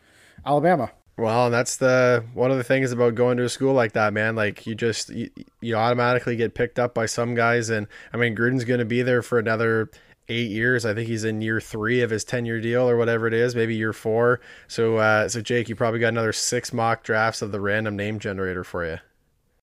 [0.46, 0.92] Alabama.
[1.16, 4.12] Well, and that's the one of the things about going to a school like that,
[4.12, 4.34] man.
[4.34, 8.34] Like you just you, you automatically get picked up by some guys, and I mean
[8.34, 9.90] Gruden's going to be there for another
[10.28, 10.84] eight years.
[10.84, 13.54] I think he's in year three of his ten year deal or whatever it is,
[13.54, 14.40] maybe year four.
[14.68, 18.18] So, uh, so Jake, you probably got another six mock drafts of the random name
[18.18, 18.98] generator for you.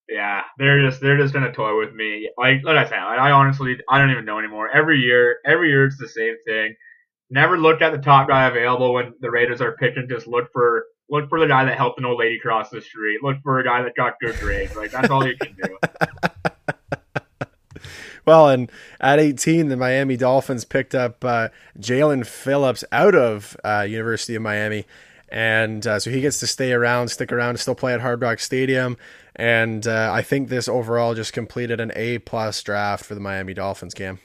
[0.10, 2.30] Yeah, they're just they're just gonna toy with me.
[2.38, 4.70] Like like I said, I, I honestly I don't even know anymore.
[4.70, 6.76] Every year, every year it's the same thing.
[7.30, 10.08] Never look at the top guy available when the Raiders are picking.
[10.10, 13.24] Just look for look for the guy that helped an old lady cross the street.
[13.24, 14.76] Look for a guy that got good grades.
[14.76, 15.78] Like that's all you can do.
[18.26, 23.86] well, and at 18, the Miami Dolphins picked up uh, Jaelan Phillips out of uh,
[23.88, 24.86] University of Miami,
[25.30, 28.40] and uh, so he gets to stay around, stick around, still play at Hard Rock
[28.40, 28.98] Stadium.
[29.36, 33.54] And uh, I think this overall just completed an A plus draft for the Miami
[33.54, 34.20] Dolphins game.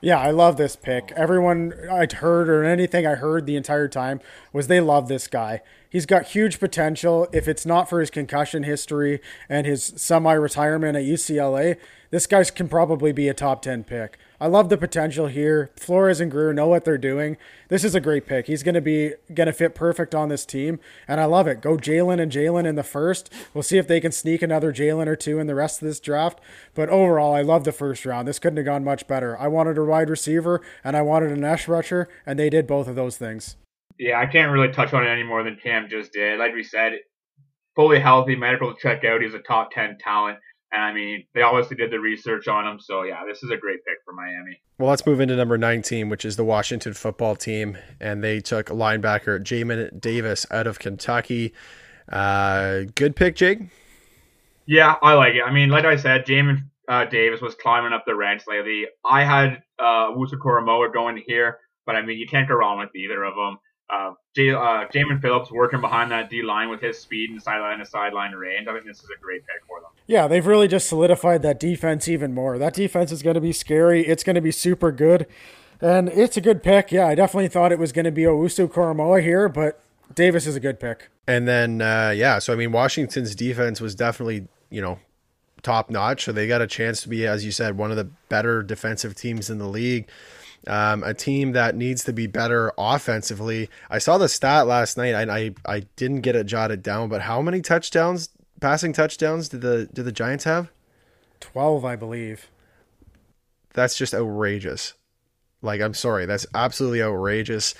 [0.00, 1.12] Yeah, I love this pick.
[1.14, 4.20] Everyone I'd heard or anything I heard the entire time
[4.52, 5.60] was they love this guy.
[5.92, 7.28] He's got huge potential.
[7.34, 11.76] If it's not for his concussion history and his semi retirement at UCLA,
[12.10, 14.16] this guy can probably be a top 10 pick.
[14.40, 15.70] I love the potential here.
[15.76, 17.36] Flores and Grier know what they're doing.
[17.68, 18.46] This is a great pick.
[18.46, 21.60] He's going to be going to fit perfect on this team, and I love it.
[21.60, 23.30] Go Jalen and Jalen in the first.
[23.52, 26.00] We'll see if they can sneak another Jalen or two in the rest of this
[26.00, 26.40] draft.
[26.72, 28.26] But overall, I love the first round.
[28.26, 29.38] This couldn't have gone much better.
[29.38, 32.88] I wanted a wide receiver and I wanted an edge rusher, and they did both
[32.88, 33.56] of those things.
[33.98, 36.38] Yeah, I can't really touch on it any more than Cam just did.
[36.38, 36.92] Like we said,
[37.74, 39.22] fully healthy, medical check out.
[39.22, 40.38] He's a top ten talent.
[40.72, 42.80] And I mean, they obviously did the research on him.
[42.80, 44.62] So, yeah, this is a great pick for Miami.
[44.78, 47.76] Well, let's move into number 19, which is the Washington football team.
[48.00, 51.52] And they took linebacker Jamin Davis out of Kentucky.
[52.10, 53.60] Uh, good pick, Jake?
[54.64, 55.42] Yeah, I like it.
[55.42, 58.86] I mean, like I said, Jamin uh, Davis was climbing up the ranks lately.
[59.04, 62.94] I had uh, Wusu Koramoah going here, but I mean, you can't go wrong with
[62.96, 63.58] either of them
[63.92, 67.78] uh, J- uh, Jamin Phillips working behind that D line with his speed and sideline
[67.78, 68.66] to sideline range.
[68.68, 69.90] I think this is a great pick for them.
[70.06, 72.58] Yeah, they've really just solidified that defense even more.
[72.58, 74.06] That defense is going to be scary.
[74.06, 75.26] It's going to be super good.
[75.80, 76.92] And it's a good pick.
[76.92, 79.82] Yeah, I definitely thought it was going to be Owusu Koramoah here, but
[80.14, 81.08] Davis is a good pick.
[81.26, 84.98] And then, uh, yeah, so I mean, Washington's defense was definitely, you know,
[85.62, 86.24] top notch.
[86.24, 89.14] So they got a chance to be, as you said, one of the better defensive
[89.14, 90.08] teams in the league
[90.66, 93.68] um, a team that needs to be better offensively.
[93.90, 97.22] I saw the stat last night, and I I didn't get it jotted down, but
[97.22, 98.28] how many touchdowns,
[98.60, 100.70] passing touchdowns, did the did the Giants have?
[101.40, 102.48] Twelve, I believe.
[103.74, 104.94] That's just outrageous.
[105.62, 107.74] Like, I'm sorry, that's absolutely outrageous.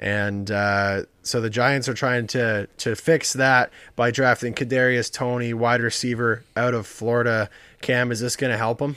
[0.00, 5.54] And uh, so the Giants are trying to to fix that by drafting Kadarius Toney,
[5.54, 7.50] wide receiver out of Florida.
[7.80, 8.96] Cam, is this going to help them?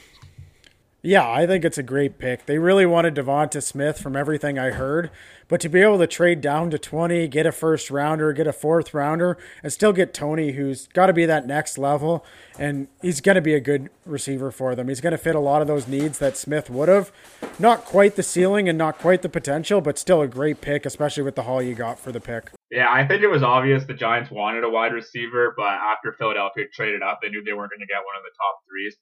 [1.03, 2.45] Yeah, I think it's a great pick.
[2.45, 5.09] They really wanted Devonta Smith from everything I heard,
[5.47, 8.53] but to be able to trade down to 20, get a first rounder, get a
[8.53, 12.23] fourth rounder, and still get Toney, who's got to be that next level,
[12.59, 14.89] and he's going to be a good receiver for them.
[14.89, 17.11] He's going to fit a lot of those needs that Smith would have.
[17.57, 21.23] Not quite the ceiling and not quite the potential, but still a great pick, especially
[21.23, 22.51] with the haul you got for the pick.
[22.69, 26.65] Yeah, I think it was obvious the Giants wanted a wide receiver, but after Philadelphia
[26.71, 28.95] traded up, they knew they weren't going to get one of the top threes.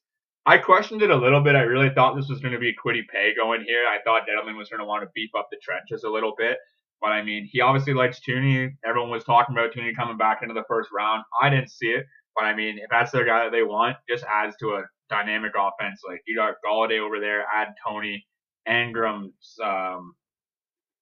[0.46, 1.54] I questioned it a little bit.
[1.54, 3.84] I really thought this was going to be Kwity Paye going here.
[3.86, 6.58] I thought Gettleman was going to want to beef up the trenches a little bit.
[7.00, 8.70] But I mean, he obviously likes Toney.
[8.84, 11.22] Everyone was talking about Toney coming back into the first round.
[11.40, 12.04] I didn't see it.
[12.36, 15.52] But I mean, if that's their guy that they want, just adds to a dynamic
[15.58, 16.02] offense.
[16.06, 18.24] Like you got Golladay over there, add Toney,
[18.68, 20.14] Engram's um,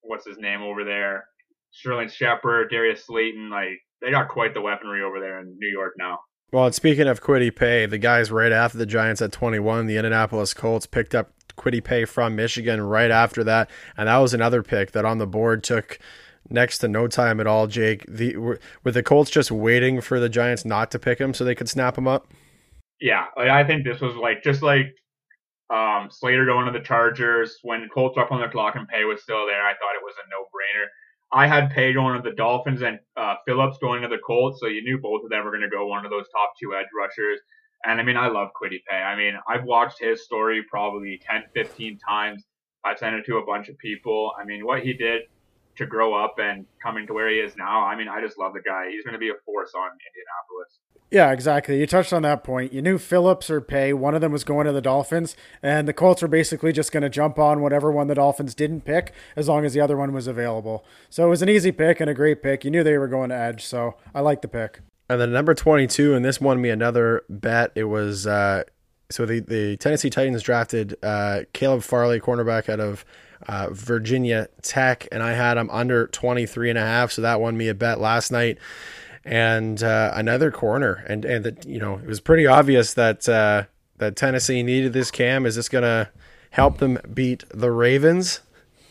[0.01, 1.25] what's his name over there,
[1.71, 3.49] Sterling Shepard, Darius Slayton.
[3.49, 6.19] Like they got quite the weaponry over there in New York now.
[6.51, 10.55] Well, speaking of Kwity Paye, the guys right after the Giants at 21, the Indianapolis
[10.55, 14.91] Colts picked up Kwity Paye from Michigan right after that, and that was another pick
[14.91, 15.99] that on the board took
[16.49, 17.67] next to no time at all.
[17.67, 21.35] Jake, the were, were the Colts just waiting for the Giants not to pick him
[21.35, 22.27] so they could snap him up?
[22.99, 24.87] Yeah, like, I think this was like just like
[25.69, 29.21] um, Slater going to the Chargers when Colts up on the clock and Paye was
[29.21, 29.61] still there.
[29.61, 30.87] I thought it was a no brainer.
[31.31, 34.67] I had Paye going to the Dolphins and uh, Phillips going to the Colts, so
[34.67, 36.87] you knew both of them were going to go one of those top two edge
[36.97, 37.39] rushers.
[37.85, 38.97] And I mean, I love Kwity Paye.
[38.97, 42.43] I mean, I've watched his story probably 10, 15 times.
[42.83, 44.31] I've sent it to a bunch of people.
[44.39, 45.23] I mean, what he did
[45.79, 48.53] to grow up and coming to where he is now, I mean, I just love
[48.53, 48.89] the guy.
[48.91, 50.79] He's going to be a force on Indianapolis.
[51.09, 51.79] Yeah, exactly.
[51.79, 52.71] You touched on that point.
[52.71, 55.93] You knew Phillips or Paye, one of them was going to the Dolphins, and the
[55.93, 59.47] Colts were basically just going to jump on whatever one the Dolphins didn't pick as
[59.47, 60.85] long as the other one was available.
[61.09, 62.63] So it was an easy pick and a great pick.
[62.63, 64.81] You knew they were going to edge, so I like the pick.
[65.09, 67.71] And then number 22, and this won me another bet.
[67.73, 68.65] It was uh,
[69.09, 73.03] so the, the Tennessee Titans drafted uh, Caleb Farley, cornerback out of
[73.47, 77.11] uh, Virginia Tech, and I had them under 23 and a half.
[77.11, 78.57] So that won me a bet last night.
[79.25, 83.65] And uh, another corner, and and that you know it was pretty obvious that uh,
[83.97, 85.45] that Tennessee needed this cam.
[85.45, 86.09] Is this going to
[86.51, 88.39] help them beat the Ravens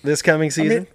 [0.05, 0.77] this coming season?
[0.77, 0.87] I mean,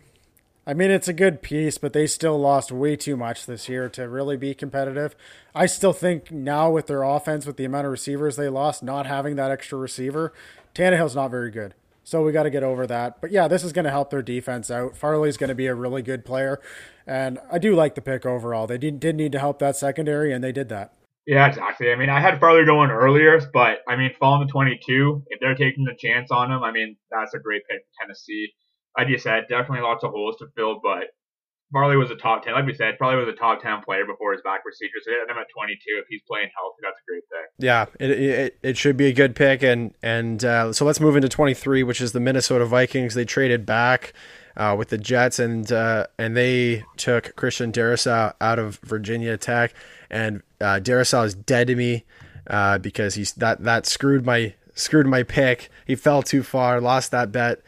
[0.65, 3.89] I mean, it's a good piece, but they still lost way too much this year
[3.89, 5.15] to really be competitive.
[5.53, 9.05] I still think now with their offense, with the amount of receivers they lost, not
[9.05, 10.31] having that extra receiver,
[10.73, 11.73] Tannehill's not very good.
[12.03, 13.21] So we got to get over that.
[13.21, 14.95] But yeah, this is going to help their defense out.
[14.95, 16.59] Farley's going to be a really good player,
[17.07, 18.67] and I do like the pick overall.
[18.67, 20.93] They did, did need to help that secondary, and they did that.
[21.25, 21.89] Yeah, exactly.
[21.91, 25.55] I mean, I had Farley going earlier, but I mean, falling to 22, if they're
[25.55, 28.51] taking the chance on him, I mean, that's a great pick for Tennessee
[28.97, 31.09] like you said, definitely lots of holes to fill, but
[31.73, 32.53] Farley was a top 10.
[32.53, 34.93] Like we said, probably was a top 10 player before his back procedure.
[35.03, 35.79] So him at 22.
[35.99, 37.49] If he's playing healthy, that's a great pick.
[37.57, 39.63] Yeah, it, it, it should be a good pick.
[39.63, 43.15] And, and uh, so let's move into 23, which is the Minnesota Vikings.
[43.15, 44.13] They traded back
[44.55, 49.73] uh, with the Jets and uh, and they took Christian Darrisaw out of Virginia Tech.
[50.11, 52.05] And uh, is dead to me
[52.47, 55.71] uh, because he's that, that screwed my screwed my pick.
[55.87, 57.61] He fell too far, lost that bet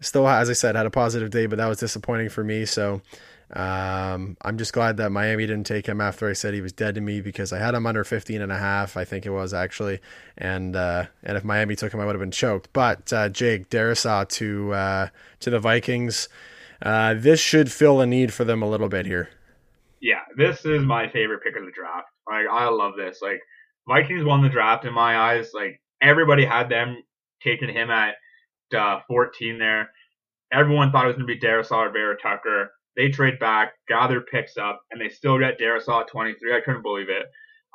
[0.00, 2.64] still, as I said, had a positive day, but that was disappointing for me.
[2.64, 3.02] So
[3.52, 6.96] um, I'm just glad that Miami didn't take him after I said he was dead
[6.96, 9.54] to me because I had him under 15 and a half, I think it was
[9.54, 10.00] actually.
[10.36, 12.72] And uh, and if Miami took him, I would have been choked.
[12.72, 15.08] But uh, Jake Darrisaw to uh,
[15.40, 16.28] to the Vikings,
[16.82, 19.28] uh, this should fill a need for them a little bit here.
[20.00, 22.08] Yeah, this is my favorite pick of the draft.
[22.28, 23.20] Like I love this.
[23.22, 23.40] Like
[23.86, 25.52] Vikings won the draft in my eyes.
[25.54, 27.02] Like everybody had them
[27.42, 28.16] taking him at
[28.76, 29.90] uh, 14 there.
[30.52, 32.70] Everyone thought it was going to be Darrisaw or Vera Tucker.
[32.96, 36.56] They trade back, gather picks up, and they still get Darrisaw at 23.
[36.56, 37.26] I couldn't believe it.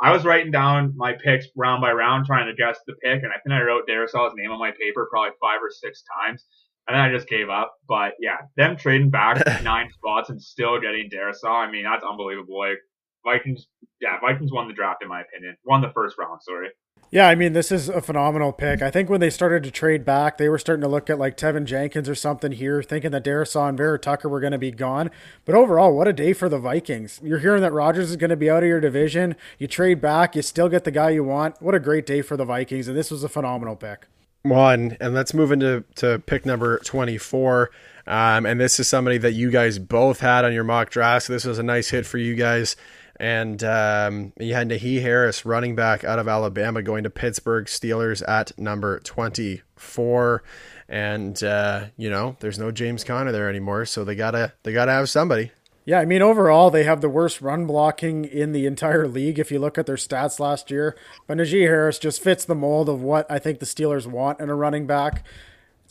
[0.01, 3.31] I was writing down my picks round by round, trying to guess the pick, and
[3.31, 6.43] I think I wrote Darrisaw's name on my paper probably five or six times,
[6.88, 7.75] and then I just gave up.
[7.88, 12.57] But yeah, them trading back nine spots and still getting Darrisaw, I mean, that's unbelievable.
[12.57, 12.79] Like
[13.23, 13.67] Vikings,
[13.99, 15.55] yeah, Vikings won the draft in my opinion.
[15.65, 16.69] Won the first round, sorry.
[17.13, 18.82] Yeah, I mean, this is a phenomenal pick.
[18.82, 21.36] I think when they started to trade back, they were starting to look at like
[21.36, 24.71] Teven Jenkins or something here, thinking that Darrisaw and Vera Tucker were going to be
[24.71, 25.12] gone.
[25.43, 27.19] But overall, what a day for the Vikings.
[27.21, 29.36] You're hearing that Rodgers is going to be out of your division.
[29.60, 31.62] You trade back, you still get the guy you want.
[31.62, 32.88] What a great day for the Vikings.
[32.88, 34.08] And this was a phenomenal pick.
[34.43, 37.71] One, and let's move into to pick number 24.
[38.08, 41.25] Um, and this is somebody that you guys both had on your mock draft.
[41.25, 42.77] So this was a nice hit for you guys.
[43.19, 48.28] And um, you had Najee Harris, running back out of Alabama, going to Pittsburgh Steelers
[48.28, 50.43] at number 24.
[50.89, 54.91] And uh, you know, there's no James Conner there anymore, so they gotta they gotta
[54.91, 55.52] have somebody.
[55.84, 59.52] Yeah, I mean, overall, they have the worst run blocking in the entire league if
[59.52, 60.95] you look at their stats last year.
[61.26, 64.50] But Najee Harris just fits the mold of what I think the Steelers want in
[64.50, 65.26] a running back.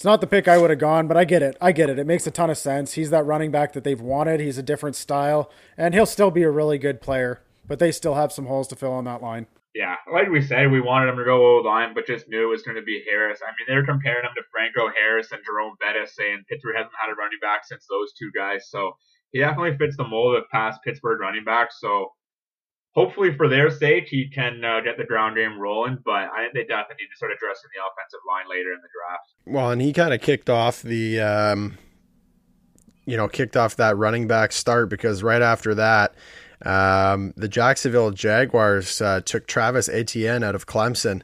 [0.01, 1.59] It's not the pick I would have gone, but I get it.
[1.61, 1.99] I get it.
[1.99, 2.95] It makes a ton of sense.
[2.95, 4.41] He's that running back that they've wanted.
[4.41, 7.43] He's a different style, and he'll still be a really good player.
[7.69, 9.47] But they still have some holes to fill on that line.
[9.75, 12.51] Yeah, like we said, we wanted him to go old line, but just knew it
[12.51, 13.41] was going to be Harris.
[13.47, 16.97] I mean, they were comparing him to Franco Harris and Jerome Bettis, saying Pittsburgh hasn't
[16.99, 18.71] had a running back since those two guys.
[18.71, 18.97] So
[19.33, 21.77] he definitely fits the mold of past Pittsburgh running backs.
[21.79, 22.09] So
[22.93, 25.99] hopefully for their sake, he can uh, get the ground game rolling.
[26.05, 28.89] But I think they definitely need to start addressing the offensive line later in the
[28.89, 29.33] draft.
[29.47, 31.79] Well, and he kind of kicked off the, um,
[33.07, 36.15] you know, kicked off that running back start because right after that,
[36.65, 41.23] um, the Jacksonville Jaguars uh, took Travis Etienne out of Clemson.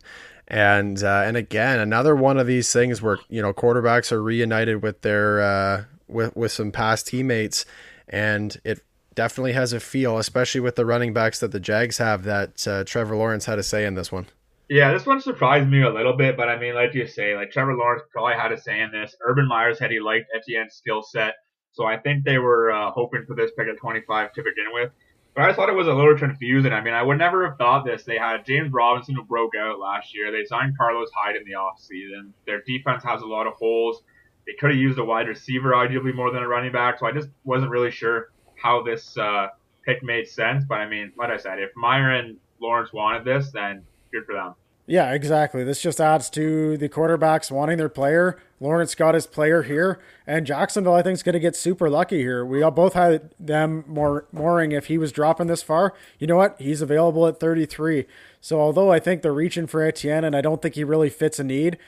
[0.49, 4.81] And uh, and again, another one of these things where you know quarterbacks are reunited
[4.81, 7.67] with their uh, with with some past teammates,
[8.09, 8.86] and it
[9.17, 12.85] definitely has a feel, especially with the running backs that the Jags have, that uh,
[12.85, 14.27] Trevor Lawrence had a say in this one.
[14.69, 17.51] Yeah, this one surprised me a little bit, but I mean, like you say, like
[17.51, 19.17] Trevor Lawrence probably had a say in this.
[19.27, 21.35] Urban Meyer said he liked Etienne's skill set,
[21.73, 24.91] so I think they were uh, hoping for this pick at 25 to begin with.
[25.37, 26.73] But I thought it was a little confusing.
[26.73, 28.05] I mean, I would never have thought this.
[28.05, 30.33] They had James Robinson who broke out last year.
[30.33, 32.33] They signed Carlos Hyde in the offseason.
[32.47, 34.03] Their defense has a lot of holes.
[34.47, 37.13] They could have used a wide receiver arguably more than a running back, so I
[37.13, 39.49] just wasn't really sure how this uh,
[39.85, 40.65] pick made sense.
[40.69, 43.83] But I mean, like I said, if Myron Lawrence wanted this, then
[44.13, 44.55] good for them.
[44.89, 45.65] Yeah, exactly.
[45.65, 48.39] This just adds to the quarterbacks wanting their player.
[48.61, 49.99] Lawrence got his player here,
[50.29, 52.45] and Jacksonville, I think, is going to get super lucky here.
[52.47, 55.93] We all both had them Moehrig if he was dropping this far.
[56.21, 56.55] You know what?
[56.61, 58.07] He's available at 33.
[58.41, 61.41] So although I think they're reaching for Etienne, and I don't think he really fits
[61.41, 61.79] a need,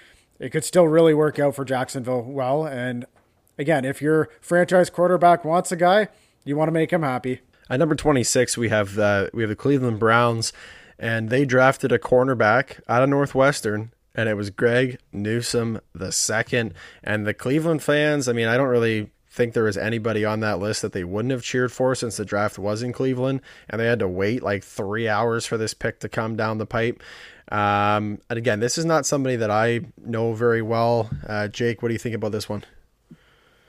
[0.40, 2.66] it could still really work out for Jacksonville well.
[2.66, 3.06] And
[3.56, 6.08] again, if your franchise quarterback wants a guy,
[6.48, 7.40] you want to make him happy.
[7.70, 10.52] At number 26, we have uh, we have the Cleveland Browns,
[10.98, 16.72] and they drafted a cornerback out of Northwestern, and it was Greg Newsome the second.
[17.04, 20.58] And the Cleveland fans, I mean, I don't really think there was anybody on that
[20.58, 23.86] list that they wouldn't have cheered for since the draft was in Cleveland, and they
[23.86, 27.02] had to wait like three hours for this pick to come down the pipe.
[27.52, 31.10] Um, and again, this is not somebody that I know very well.
[31.26, 32.64] Uh, Jake, what do you think about this one?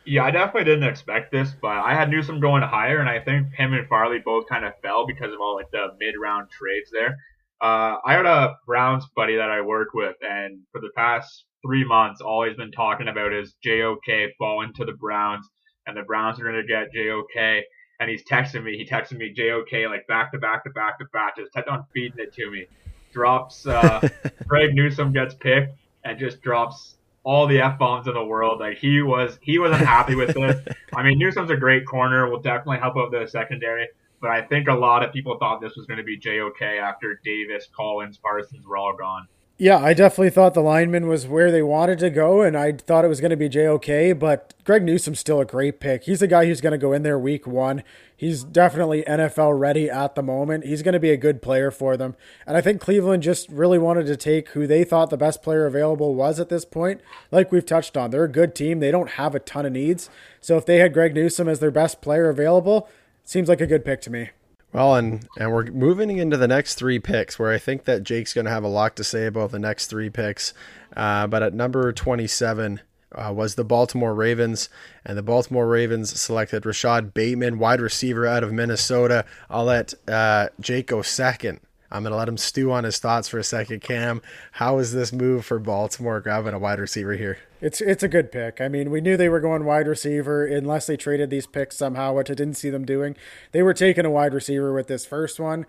[0.09, 3.53] Yeah, I definitely didn't expect this, but I had Newsome going higher, and I think
[3.53, 7.15] him and Farley both kind of fell because of all like the mid-round trades there.
[7.61, 11.85] Uh, I had a Browns buddy that I work with, and for the past three
[11.85, 15.47] months, all he's been talking about is JOK falling to the Browns,
[15.85, 17.61] and the Browns are going to get JOK.
[17.99, 18.77] And he's texting me.
[18.77, 21.85] He texted me JOK like back to back to back to back, just kept on
[21.93, 22.65] feeding it to me.
[23.13, 24.09] Drops uh,
[24.47, 28.59] Greg Newsome gets picked and just drops all the f bombs in the world.
[28.59, 30.65] Like he was, he wasn't happy with this.
[30.95, 32.29] I mean, Newsome's a great corner.
[32.29, 33.87] Will definitely help out the secondary.
[34.21, 37.19] But I think a lot of people thought this was going to be JOK after
[37.23, 39.27] Davis, Collins, Parsons were all gone.
[39.61, 43.03] Yeah, I definitely thought the lineman was where they wanted to go, and I thought
[43.03, 46.05] it was going to be JOK, but Greg Newsome's still a great pick.
[46.05, 47.83] He's the guy who's going to go in there week one.
[48.15, 50.63] He's definitely NFL ready at the moment.
[50.63, 52.15] He's going to be a good player for them.
[52.47, 55.65] And I think Cleveland just really wanted to take who they thought the best player
[55.65, 57.01] available was at this point.
[57.29, 58.79] Like we've touched on, they're a good team.
[58.79, 60.09] They don't have a ton of needs.
[60.39, 62.87] So if they had Greg Newsome as their best player available,
[63.25, 64.29] seems like a good pick to me.
[64.71, 68.33] Well, and and we're moving into the next three picks, where I think that Jake's
[68.33, 70.53] going to have a lot to say about the next three picks.
[70.95, 74.69] Uh, but at number twenty-seven uh, was the Baltimore Ravens,
[75.03, 79.25] and the Baltimore Ravens selected Rashad Bateman, wide receiver out of Minnesota.
[79.49, 81.61] I'll let uh, Jake go second.
[81.91, 83.81] I'm going to let him stew on his thoughts for a second.
[83.81, 87.39] Cam, how is this move for Baltimore grabbing a wide receiver here?
[87.61, 88.61] It's it's a good pick.
[88.61, 92.13] I mean, we knew they were going wide receiver unless they traded these picks somehow,
[92.13, 93.17] which I didn't see them doing.
[93.51, 95.65] They were taking a wide receiver with this first one.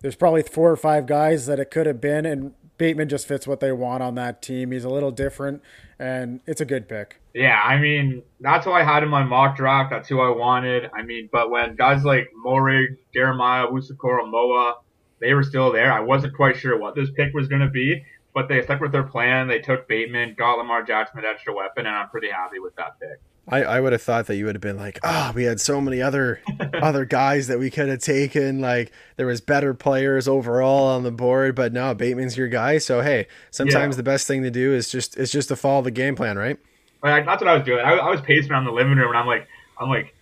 [0.00, 3.46] There's probably four or five guys that it could have been, and Bateman just fits
[3.46, 4.70] what they want on that team.
[4.70, 5.62] He's a little different,
[5.98, 7.20] and it's a good pick.
[7.34, 9.90] Yeah, I mean, that's who I had in my mock draft.
[9.90, 10.90] That's who I wanted.
[10.94, 14.74] I mean, but when guys like Moehrig, Jeremiah, Owusu-Koramoah, Moa,
[15.20, 18.02] they were still there, I wasn't quite sure what this pick was going to be
[18.34, 19.48] but they stuck with their plan.
[19.48, 22.98] They took Bateman, got Lamar Jackson an extra weapon, and I'm pretty happy with that
[23.00, 23.20] pick.
[23.46, 25.80] I, I would have thought that you would have been like, oh, we had so
[25.80, 26.40] many other
[26.82, 28.60] other guys that we could have taken.
[28.60, 32.78] Like there was better players overall on the board, but no, Bateman's your guy.
[32.78, 33.98] So hey, sometimes yeah.
[33.98, 36.58] the best thing to do is just is just to follow the game plan, right?
[37.02, 37.84] Like, that's what I was doing.
[37.84, 39.46] I, I was pacing around the living room, and I'm like,
[39.78, 40.14] I'm like,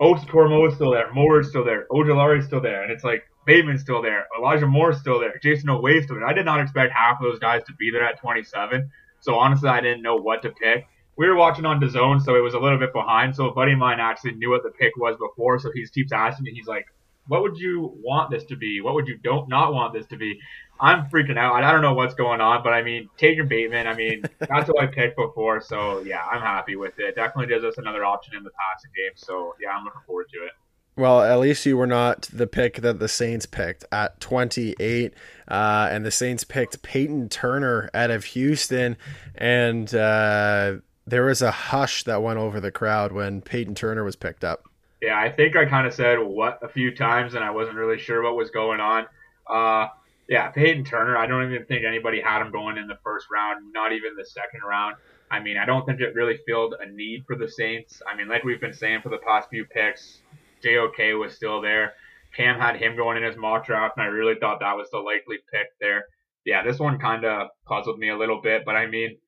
[0.00, 4.02] Owusu-Koramoah is still there, Moore's still there, Ojulari's still there, and it's like Bateman's still
[4.02, 4.26] there.
[4.38, 5.32] Elijah Moore's still there.
[5.42, 6.26] Jayson Oweh's still there.
[6.26, 8.90] I did not expect half of those guys to be there at 27.
[9.20, 10.86] So honestly, I didn't know what to pick.
[11.16, 13.34] We were watching on the zone, so it was a little bit behind.
[13.34, 16.12] So a buddy of mine actually knew what the pick was before, so he keeps
[16.12, 16.52] asking me.
[16.52, 16.86] He's like,
[17.26, 18.82] "What would you want this to be?
[18.82, 20.38] What would you don't not want this to be?"
[20.78, 21.64] I'm freaking out.
[21.64, 23.86] I don't know what's going on, but I mean, Taylor Bateman.
[23.86, 27.16] I mean, that's what I picked before, so yeah, I'm happy with it.
[27.16, 29.12] Definitely gives us another option in the passing game.
[29.16, 30.52] So yeah, I'm looking forward to it.
[30.98, 35.14] Well, at least you were not the pick that the Saints picked at 28.
[35.46, 38.96] Uh, and the Saints picked Payton Turner out of Houston.
[39.36, 44.16] And uh, there was a hush that went over the crowd when Payton Turner was
[44.16, 44.64] picked up.
[45.00, 47.98] Yeah, I think I kind of said what a few times, and I wasn't really
[47.98, 49.06] sure what was going on.
[49.46, 49.86] Uh,
[50.28, 53.72] yeah, Payton Turner, I don't even think anybody had him going in the first round,
[53.72, 54.96] not even the second round.
[55.30, 58.02] I mean, I don't think it really filled a need for the Saints.
[58.10, 60.22] I mean, like we've been saying for the past few picks,
[60.62, 61.94] JOK was still there.
[62.36, 64.98] Cam had him going in his mock draft, and I really thought that was the
[64.98, 66.04] likely pick there.
[66.44, 69.18] Yeah, this one kind of puzzled me a little bit, but I mean,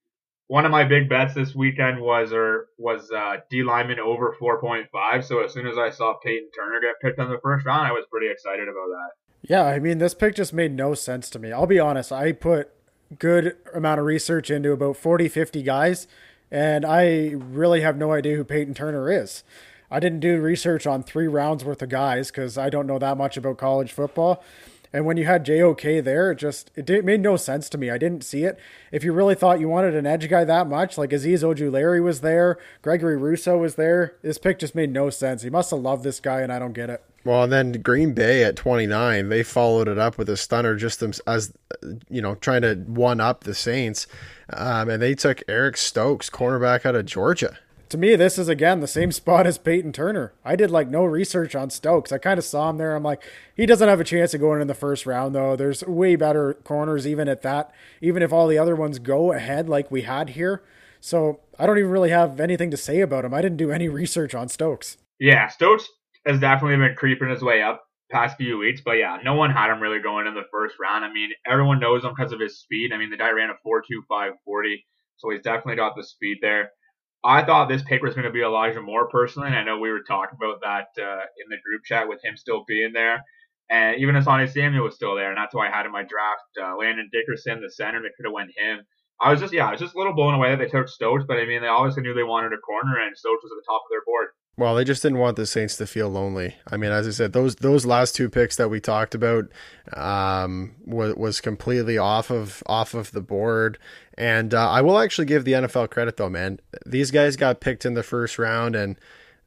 [0.51, 5.25] one of my big bets this weekend was or was uh, D lineman over 4.5.
[5.25, 7.93] So as soon as I saw Payton Turner get picked in the first round, I
[7.93, 9.11] was pretty excited about that.
[9.43, 11.53] Yeah, I mean, this pick just made no sense to me.
[11.53, 12.11] I'll be honest.
[12.11, 12.71] I put
[13.19, 16.09] good amount of research into about 40, 50 guys,
[16.51, 19.45] and I really have no idea who Payton Turner is.
[19.91, 23.17] I didn't do research on three rounds worth of guys because I don't know that
[23.17, 24.43] much about college football.
[24.93, 27.79] And when you had JOK there, it just it, did, it made no sense to
[27.79, 27.91] me.
[27.91, 28.59] I didn't see it.
[28.91, 32.21] If you really thought you wanted an edge guy that much, like Azeez Ojulari was
[32.21, 35.43] there, Gregory Rousseau was there, this pick just made no sense.
[35.43, 37.05] He must have loved this guy, and I don't get it.
[37.25, 41.05] Well, and then Green Bay at 29, they followed it up with a stunner just
[41.27, 41.53] as,
[42.09, 44.07] you know, trying to one up the Saints.
[44.53, 47.59] Um, and they took Eric Stokes, cornerback out of Georgia
[47.91, 50.33] to me, this is again the same spot as Payton Turner.
[50.45, 52.13] I did like no research on Stokes.
[52.13, 52.95] I kind of saw him there.
[52.95, 53.23] I'm like,
[53.55, 55.57] he doesn't have a chance of going in the first round, though.
[55.57, 59.69] There's way better corners, even at that, even if all the other ones go ahead
[59.69, 60.63] like we had here.
[61.01, 63.35] So I don't even really have anything to say about him.
[63.35, 64.97] I didn't do any research on Stokes.
[65.19, 65.89] Yeah, Stokes
[66.27, 68.83] has definitely been creeping his way up past few weeks.
[68.85, 71.05] But yeah, no one had him really going in the first round.
[71.05, 72.93] I mean, everyone knows him because of his speed.
[72.93, 74.87] I mean, the guy ran a 4.25 40,
[75.17, 76.71] so he's definitely got the speed there.
[77.23, 79.91] I thought this pick was going to be Elijah Moore personally, and I know we
[79.91, 83.25] were talking about that uh, in the group chat with him still being there.
[83.69, 86.49] And even Asante Samuel was still there, and that's why I had in my draft
[86.61, 88.81] uh, Landon Dickerson, the center, that could have went him.
[89.21, 91.25] I was just, yeah, I was just a little blown away that they took Stokes,
[91.29, 93.69] but I mean, they obviously knew they wanted a corner, and Stokes was at the
[93.71, 94.29] top of their board.
[94.57, 96.55] Well, they just didn't want the Saints to feel lonely.
[96.71, 99.47] I mean, as I said, those those last two picks that we talked about
[99.95, 103.79] um, was was completely off of off of the board.
[104.19, 106.61] And uh, I will actually give the NFL credit though, man.
[106.85, 108.97] These guys got picked in the first round, and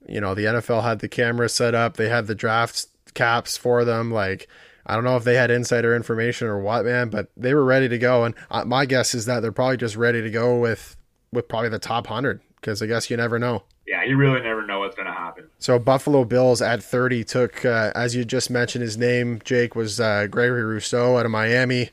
[0.07, 1.95] you know the NFL had the camera set up.
[1.95, 4.09] They had the draft caps for them.
[4.09, 4.47] Like
[4.85, 7.87] I don't know if they had insider information or what, man, but they were ready
[7.87, 8.23] to go.
[8.23, 10.97] And uh, my guess is that they're probably just ready to go with
[11.31, 13.63] with probably the top hundred because I guess you never know.
[13.85, 15.49] Yeah, you really never know what's going to happen.
[15.59, 19.99] So Buffalo Bills at 30 took, uh, as you just mentioned, his name, Jake, was
[19.99, 21.89] uh, Gregory Rousseau out of Miami.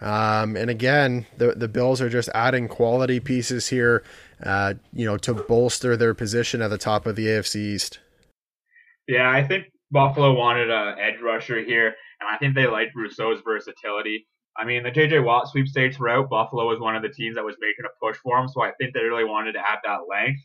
[0.00, 4.02] Um, and again, the the Bills are just adding quality pieces here,
[4.42, 7.98] uh, you know, to bolster their position at the top of the AFC East.
[9.06, 13.42] Yeah, I think Buffalo wanted a edge rusher here, and I think they liked Rousseau's
[13.44, 14.26] versatility.
[14.56, 17.56] I mean, the JJ Watt sweepstakes route, Buffalo was one of the teams that was
[17.60, 20.40] making a push for him, so I think they really wanted to add that length.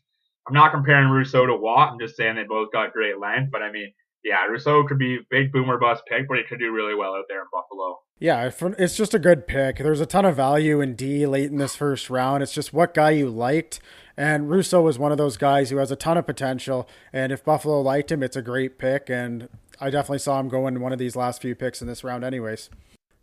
[0.47, 1.93] I'm not comparing Rousseau to Watt.
[1.93, 3.51] I'm just saying they both got great length.
[3.51, 3.91] But I mean,
[4.23, 7.25] yeah, Rousseau could be big boomer bust pick, but he could do really well out
[7.29, 7.99] there in Buffalo.
[8.17, 9.77] Yeah, it's just a good pick.
[9.77, 12.43] There's a ton of value in D late in this first round.
[12.43, 13.79] It's just what guy you liked.
[14.17, 16.87] And Rousseau was one of those guys who has a ton of potential.
[17.11, 19.09] And if Buffalo liked him, it's a great pick.
[19.09, 19.49] And
[19.81, 22.69] I definitely saw him going one of these last few picks in this round, anyways.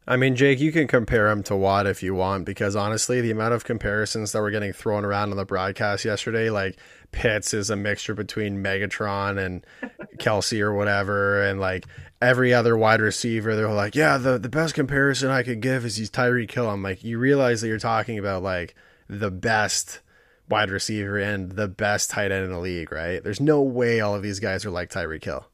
[0.06, 3.30] I mean, Jake, you can compare him to Watt if you want, because honestly, the
[3.30, 6.76] amount of comparisons that were getting thrown around on the broadcast yesterday, like
[7.12, 9.64] Pitts is a mixture between Megatron and
[10.18, 11.86] Kelce or whatever, and like
[12.20, 15.96] every other wide receiver, they're like, yeah, the, the best comparison I could give is
[15.96, 16.68] he's Tyreek Hill.
[16.68, 18.74] I'm like, you realize that you're talking about like
[19.08, 20.00] the best
[20.48, 23.22] wide receiver and the best tight end in the league, right?
[23.22, 25.46] There's no way all of these guys are like Tyreek Hill.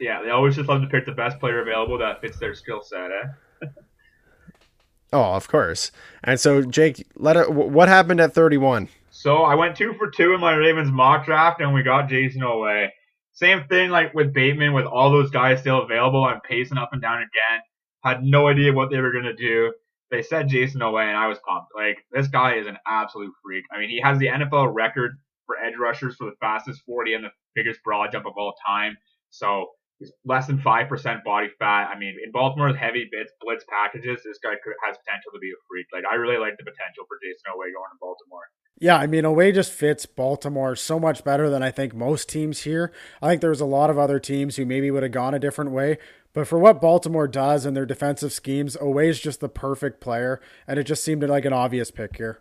[0.00, 2.82] Yeah, they always just love to pick the best player available that fits their skill
[2.82, 3.66] set, eh?
[5.10, 5.90] Oh, of course.
[6.22, 8.88] And so, Jake, let it, what happened at 31?
[9.18, 12.40] So I went two for two in my Ravens mock draft, and we got Jayson
[12.40, 12.86] Oweh.
[13.32, 16.24] Same thing like with Bateman, with all those guys still available.
[16.24, 17.60] I'm pacing up and down again.
[18.04, 19.72] Had no idea what they were gonna do.
[20.12, 21.72] They said Jayson Oweh, and I was pumped.
[21.74, 23.64] Like this guy is an absolute freak.
[23.74, 27.24] I mean, he has the NFL record for edge rushers for the fastest 40 and
[27.24, 28.96] the biggest broad jump of all time.
[29.30, 29.66] So
[29.98, 31.90] He's less than 5% body fat.
[31.90, 35.50] I mean, in Baltimore's heavy bits, blitz packages, this guy could, has potential to be
[35.50, 35.90] a freak.
[35.90, 38.46] Like, I really like the potential for Jayson Oweh going to Baltimore.
[38.80, 42.60] Yeah, I mean, Oweh just fits Baltimore so much better than I think most teams
[42.60, 42.92] here.
[43.20, 45.72] I think there's a lot of other teams who maybe would have gone a different
[45.72, 45.98] way.
[46.32, 50.40] But for what Baltimore does and their defensive schemes, Oweh is just the perfect player.
[50.68, 52.40] And it just seemed like an obvious pick here.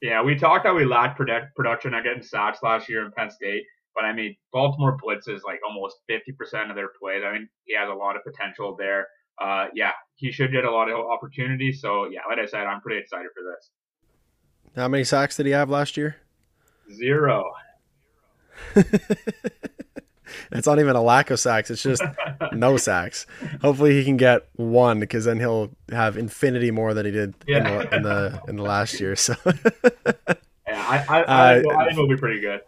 [0.00, 1.20] Yeah, we talked how we lacked
[1.54, 3.62] production at getting sacks last year in Penn State.
[3.94, 7.22] But I mean, Baltimore blitzes like almost 50% of their plays.
[7.24, 9.06] I mean, he has a lot of potential there.
[9.40, 11.80] Uh, yeah, he should get a lot of opportunities.
[11.80, 13.70] So yeah, like I said, I'm pretty excited for this.
[14.76, 16.16] How many sacks did he have last year?
[16.92, 17.52] Zero.
[20.52, 22.02] it's not even a lack of sacks; it's just
[22.52, 23.26] no sacks.
[23.60, 27.58] Hopefully, he can get one because then he'll have infinity more than he did yeah.
[27.58, 29.16] in, the, in the in the last year.
[29.16, 29.54] So, yeah,
[30.66, 32.62] I I, I, uh, I think he'll be pretty good.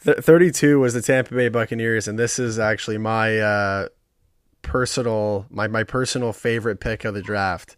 [0.00, 3.88] 32 was the Tampa Bay Buccaneers, and this is actually my uh,
[4.62, 7.76] personal my my personal favorite pick of the draft.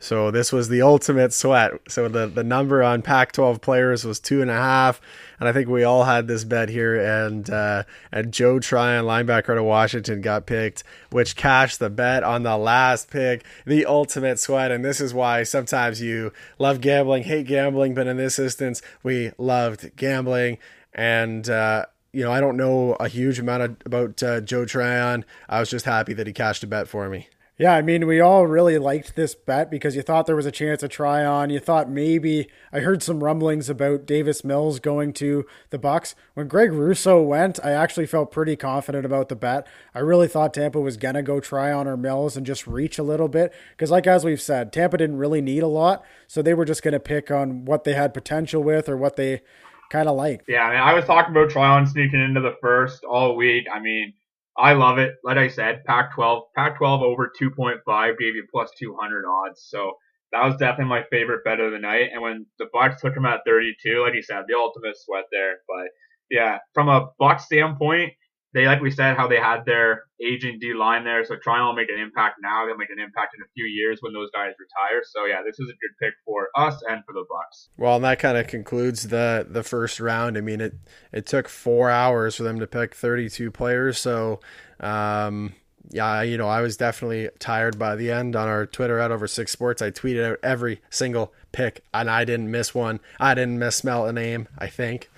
[0.00, 1.72] So this was the ultimate sweat.
[1.88, 5.00] So the the number on Pac-12 players was two and a half,
[5.38, 6.96] and I think we all had this bet here.
[6.96, 12.42] And uh, and Joe Tryon, linebacker to Washington, got picked, which cashed the bet on
[12.42, 13.44] the last pick.
[13.66, 18.16] The ultimate sweat, and this is why sometimes you love gambling, hate gambling, but in
[18.16, 20.58] this instance, we loved gambling
[20.92, 25.24] and uh, you know I don't know a huge amount of, about uh, Joe Tryon.
[25.48, 27.28] I was just happy that he cashed a bet for me.
[27.60, 30.50] Yeah, I mean, we all really liked this bet because you thought there was a
[30.50, 31.50] chance to Tryon.
[31.50, 36.14] You thought maybe I heard some rumblings about Davis Mills going to the Bucks.
[36.32, 39.66] When Greg Rousseau went, I actually felt pretty confident about the bet.
[39.94, 43.28] I really thought Tampa was gonna go Tryon or Mills and just reach a little
[43.28, 46.64] bit because, like as we've said, Tampa didn't really need a lot, so they were
[46.64, 49.42] just gonna pick on what they had potential with or what they
[49.90, 50.44] kind of like.
[50.48, 53.66] Yeah, I mean, I was talking about Tryon sneaking into the first all week.
[53.70, 54.14] I mean,
[54.60, 55.14] I love it.
[55.24, 59.66] Like I said, Pac-12, Pac-12 over 2.5 gave you plus 200 odds.
[59.68, 59.92] So
[60.32, 62.10] that was definitely my favorite bet of the night.
[62.12, 65.54] And when the Bucks took him at 32, like you said, the ultimate sweat there.
[65.66, 65.88] But
[66.30, 68.12] yeah, from a Bucks standpoint,
[68.52, 71.24] they, like we said, how they had their aging D line there.
[71.24, 72.66] So Toronto will make an impact now.
[72.66, 75.02] They'll make an impact in a few years when those guys retire.
[75.04, 77.68] So yeah, this is a good pick for us and for the Bucks.
[77.76, 80.36] Well, and that kind of concludes the the first round.
[80.36, 80.74] I mean, it
[81.12, 83.98] it took four hours for them to pick 32 players.
[83.98, 84.40] So,
[84.80, 85.54] um,
[85.90, 89.28] yeah, you know, I was definitely tired by the end on our Twitter at over
[89.28, 89.80] six sports.
[89.80, 92.98] I tweeted out every single pick, and I didn't miss one.
[93.20, 94.48] I didn't misspell a name.
[94.58, 95.08] I think.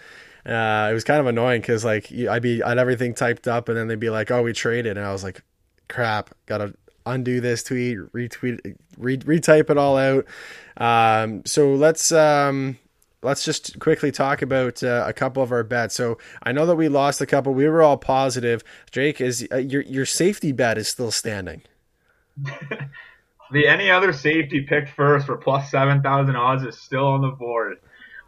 [0.45, 3.76] Uh, it was kind of annoying because like I'd be I'd everything typed up and
[3.76, 5.43] then they'd be like, "Oh, we traded," and I was like,
[5.88, 6.74] "Crap, gotta
[7.07, 10.26] undo this tweet, retweet, re- retype it all out."
[10.76, 12.78] Um, so let's um,
[13.22, 15.95] let's just quickly talk about uh, a couple of our bets.
[15.95, 17.55] So I know that we lost a couple.
[17.55, 18.62] We were all positive.
[18.90, 21.62] Jake, is uh, your your safety bet is still standing?
[23.53, 27.30] the any other safety picked first for plus seven thousand odds is still on the
[27.30, 27.78] board.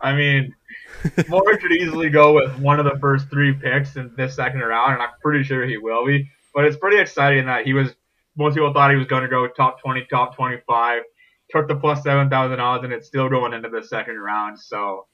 [0.04, 0.54] I mean,
[1.02, 4.92] Moehrig could easily go with one of the first three picks in this second round,
[4.92, 6.30] and I'm pretty sure he will be.
[6.54, 7.94] But it's pretty exciting that he was.
[8.36, 11.02] Most people thought he was going to go top 20, top 25.
[11.50, 14.58] Took the plus 7,000 odds, and it's still going into the second round.
[14.58, 15.06] So,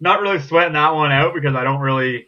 [0.00, 2.26] not really sweating that one out because I don't really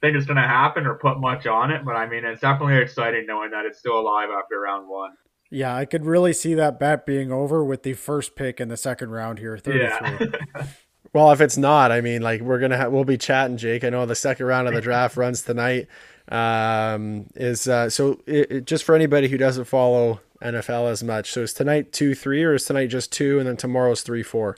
[0.00, 1.84] think it's going to happen or put much on it.
[1.84, 5.10] But I mean, it's definitely exciting knowing that it's still alive after round one.
[5.50, 8.76] Yeah, I could really see that bet being over with the first pick in the
[8.76, 9.58] second round here.
[9.58, 10.30] 33.
[10.54, 10.66] Yeah.
[11.12, 13.84] Well, if it's not, I mean, like we're gonna ha- we'll be chatting, Jake.
[13.84, 15.88] I know the second round of the draft runs tonight.
[16.28, 21.32] Um, is uh, so it, it, just for anybody who doesn't follow NFL as much.
[21.32, 24.56] So is tonight two three or is tonight just two and then tomorrow's three four?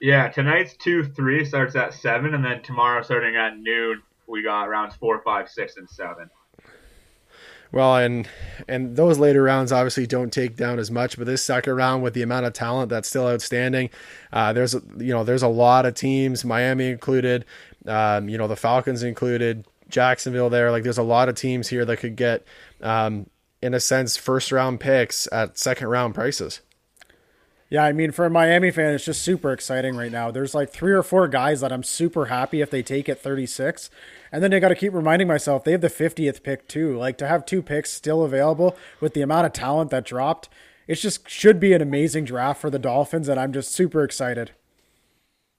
[0.00, 4.64] Yeah, tonight's two three starts at seven, and then tomorrow starting at noon we got
[4.64, 6.30] rounds four, five, six, and seven.
[7.72, 8.28] Well, and
[8.68, 12.14] and those later rounds obviously don't take down as much, but this second round with
[12.14, 13.90] the amount of talent that's still outstanding,
[14.32, 17.44] uh, there's you know there's a lot of teams, Miami included,
[17.86, 20.72] um, you know the Falcons included, Jacksonville there.
[20.72, 22.44] Like there's a lot of teams here that could get,
[22.80, 23.30] um,
[23.62, 26.60] in a sense, first round picks at second round prices.
[27.70, 30.32] Yeah, I mean, for a Miami fan, it's just super exciting right now.
[30.32, 33.90] There's like three or four guys that I'm super happy if they take at 36.
[34.32, 36.98] And then I got to keep reminding myself they have the 50th pick too.
[36.98, 40.48] Like to have two picks still available with the amount of talent that dropped,
[40.88, 43.28] it just should be an amazing draft for the Dolphins.
[43.28, 44.50] And I'm just super excited.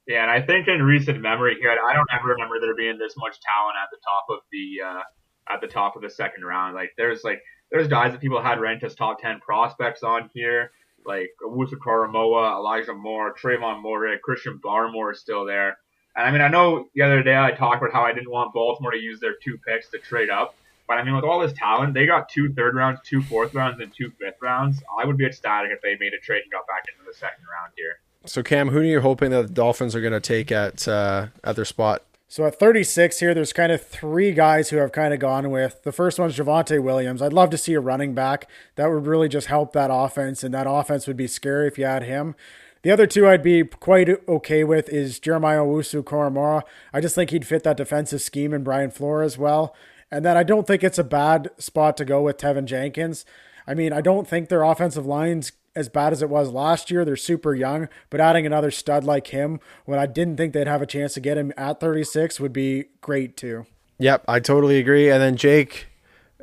[0.06, 3.14] Yeah, and I think in recent memory here, I don't ever remember there being this
[3.16, 6.76] much talent at the top of the uh, at the top of the second round.
[6.76, 7.40] Like there's like
[7.72, 10.72] there's guys that people had ranked as top ten prospects on here
[11.06, 15.78] like Owusu Koramoah, Elijah Moore, Trevon Moehrig, Christian Barmore is still there.
[16.16, 18.54] And I mean, I know the other day I talked about how I didn't want
[18.54, 20.56] Baltimore to use their two picks to trade up.
[20.88, 23.80] But I mean, with all this talent, they got two third rounds, two fourth rounds,
[23.80, 24.84] and two fifth rounds.
[25.00, 27.46] I would be ecstatic if they made a trade and got back into the second
[27.50, 28.00] round here.
[28.26, 31.28] So, Cam, who are you hoping that the Dolphins are going to take at uh,
[31.44, 32.04] at their spot?
[32.32, 35.84] So at 36 here, there's kind of three guys who have kind of gone with.
[35.84, 37.22] The first one's Javonte Williams.
[37.22, 38.50] I'd love to see a running back.
[38.78, 41.84] That would really just help that offense, and that offense would be scary if you
[41.84, 42.36] had him.
[42.84, 46.62] The other two I'd be quite okay with is Jeremiah Owusu Koramoah.
[46.94, 49.76] I just think he'd fit that defensive scheme in Brian Flores well.
[50.10, 53.26] And then I don't think it's a bad spot to go with Teven Jenkins.
[53.68, 57.06] I mean, I don't think their offensive line's as bad as it was last year.
[57.06, 60.82] They're super young, but adding another stud like him when I didn't think they'd have
[60.82, 63.66] a chance to get him at 36 would be great too.
[64.00, 65.10] Yep, I totally agree.
[65.10, 65.88] And then Jake,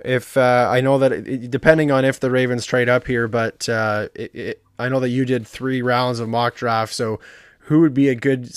[0.04, 3.68] if uh, I know that it, depending on if the Ravens trade up here, but
[3.68, 6.94] uh, it, it, I know that you did three rounds of mock draft.
[6.94, 7.18] So
[7.60, 8.50] who would be a good,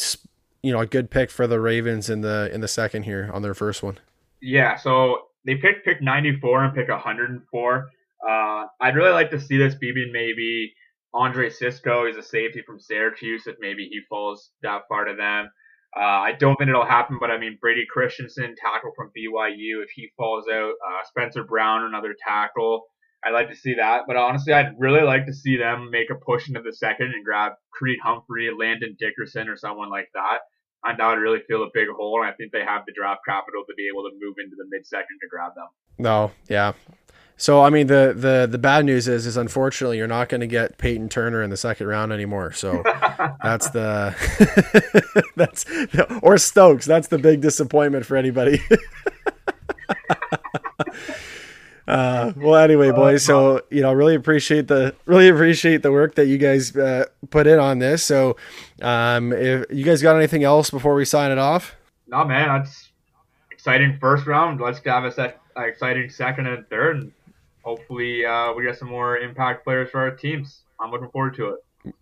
[0.61, 3.41] you know, a good pick for the Ravens in the in the second here on
[3.41, 3.97] their first one?
[4.41, 7.89] Yeah, so they picked pick 94 and pick 104.
[8.27, 10.73] Uh, I'd really like to see this be maybe
[11.13, 12.05] Andre Cisco.
[12.05, 13.47] He's a safety from Syracuse.
[13.47, 15.49] If maybe he falls that far to them.
[15.95, 19.83] Uh, I don't think it'll happen, but I mean Brady Christensen, tackle from BYU.
[19.83, 22.85] If he falls out, uh, Spencer Brown, another tackle.
[23.23, 26.15] I'd like to see that, but honestly, I'd really like to see them make a
[26.15, 30.39] push into the second and grab Creed Humphrey, Landon Dickerson, or someone like that.
[30.83, 33.21] And that would really fill a big hole, and I think they have the draft
[33.27, 35.67] capital to be able to move into the mid second to grab them.
[35.99, 36.73] No, yeah,
[37.41, 40.47] so I mean the the the bad news is is unfortunately you're not going to
[40.47, 42.51] get Payton Turner in the second round anymore.
[42.51, 42.83] So
[43.43, 44.13] that's the
[45.35, 45.65] that's
[46.21, 46.85] or Stokes.
[46.85, 48.61] That's the big disappointment for anybody.
[51.87, 53.25] uh, well, anyway, boys.
[53.25, 57.47] So you know, really appreciate the really appreciate the work that you guys uh, put
[57.47, 58.03] in on this.
[58.03, 58.37] So,
[58.83, 61.75] um, if you guys got anything else before we sign it off?
[62.05, 62.49] No, man.
[62.49, 62.91] That's
[63.49, 64.61] exciting first round.
[64.61, 66.97] Let's have a set, exciting second and third.
[66.97, 67.11] And
[67.63, 70.61] hopefully uh, we get some more impact players for our teams.
[70.79, 71.93] I'm looking forward to it.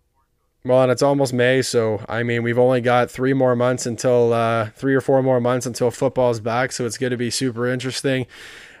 [0.64, 4.34] Well, and it's almost May, so I mean, we've only got three more months until
[4.34, 6.72] uh, three or four more months until football's back.
[6.72, 8.26] So it's going to be super interesting.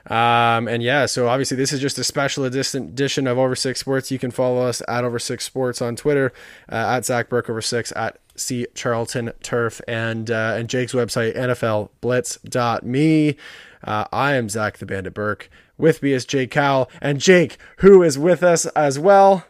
[0.06, 4.10] Um, and yeah, so obviously this is just a special edition of Over Six Sports.
[4.10, 6.32] You can follow us at Over Six Sports on Twitter,
[6.70, 11.36] uh, at Zach Burke Over Six, at C Charlton Turf, and uh, and Jake's website
[11.36, 13.36] NFLBlitz.me.
[13.82, 15.50] Uh, I am Zach the Bandit Burke.
[15.80, 19.44] With me is Jake Cowell, and Jake, who is with us as well.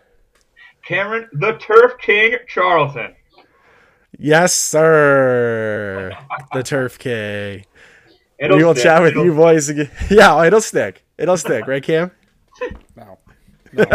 [0.86, 3.14] Cameron, the Turf King Charlton.
[4.18, 6.12] Yes, sir.
[6.52, 7.64] the Turf King.
[8.38, 8.84] It'll we will stick.
[8.84, 9.90] chat with It'll- you boys again.
[10.10, 11.04] Yeah, it'll stick.
[11.18, 12.10] It'll stick, right, Cam?
[12.96, 13.18] No.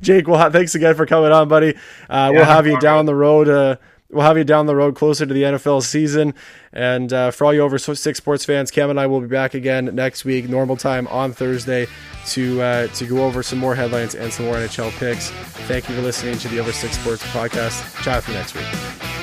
[0.00, 1.76] Jake, well, thanks again for coming on, buddy.
[2.10, 3.48] Uh, we'll have you all down the road.
[3.48, 3.76] Uh,
[4.14, 6.34] we'll have you down the road closer to the NFL season.
[6.72, 9.54] And uh, for all you over six sports fans, Cam and I will be back
[9.54, 11.86] again next week, normal time on Thursday,
[12.28, 15.30] to uh, to go over some more headlines and some more NHL picks.
[15.68, 18.02] Thank you for listening to the Over Six Sports podcast.
[18.02, 19.13] Chat for next week.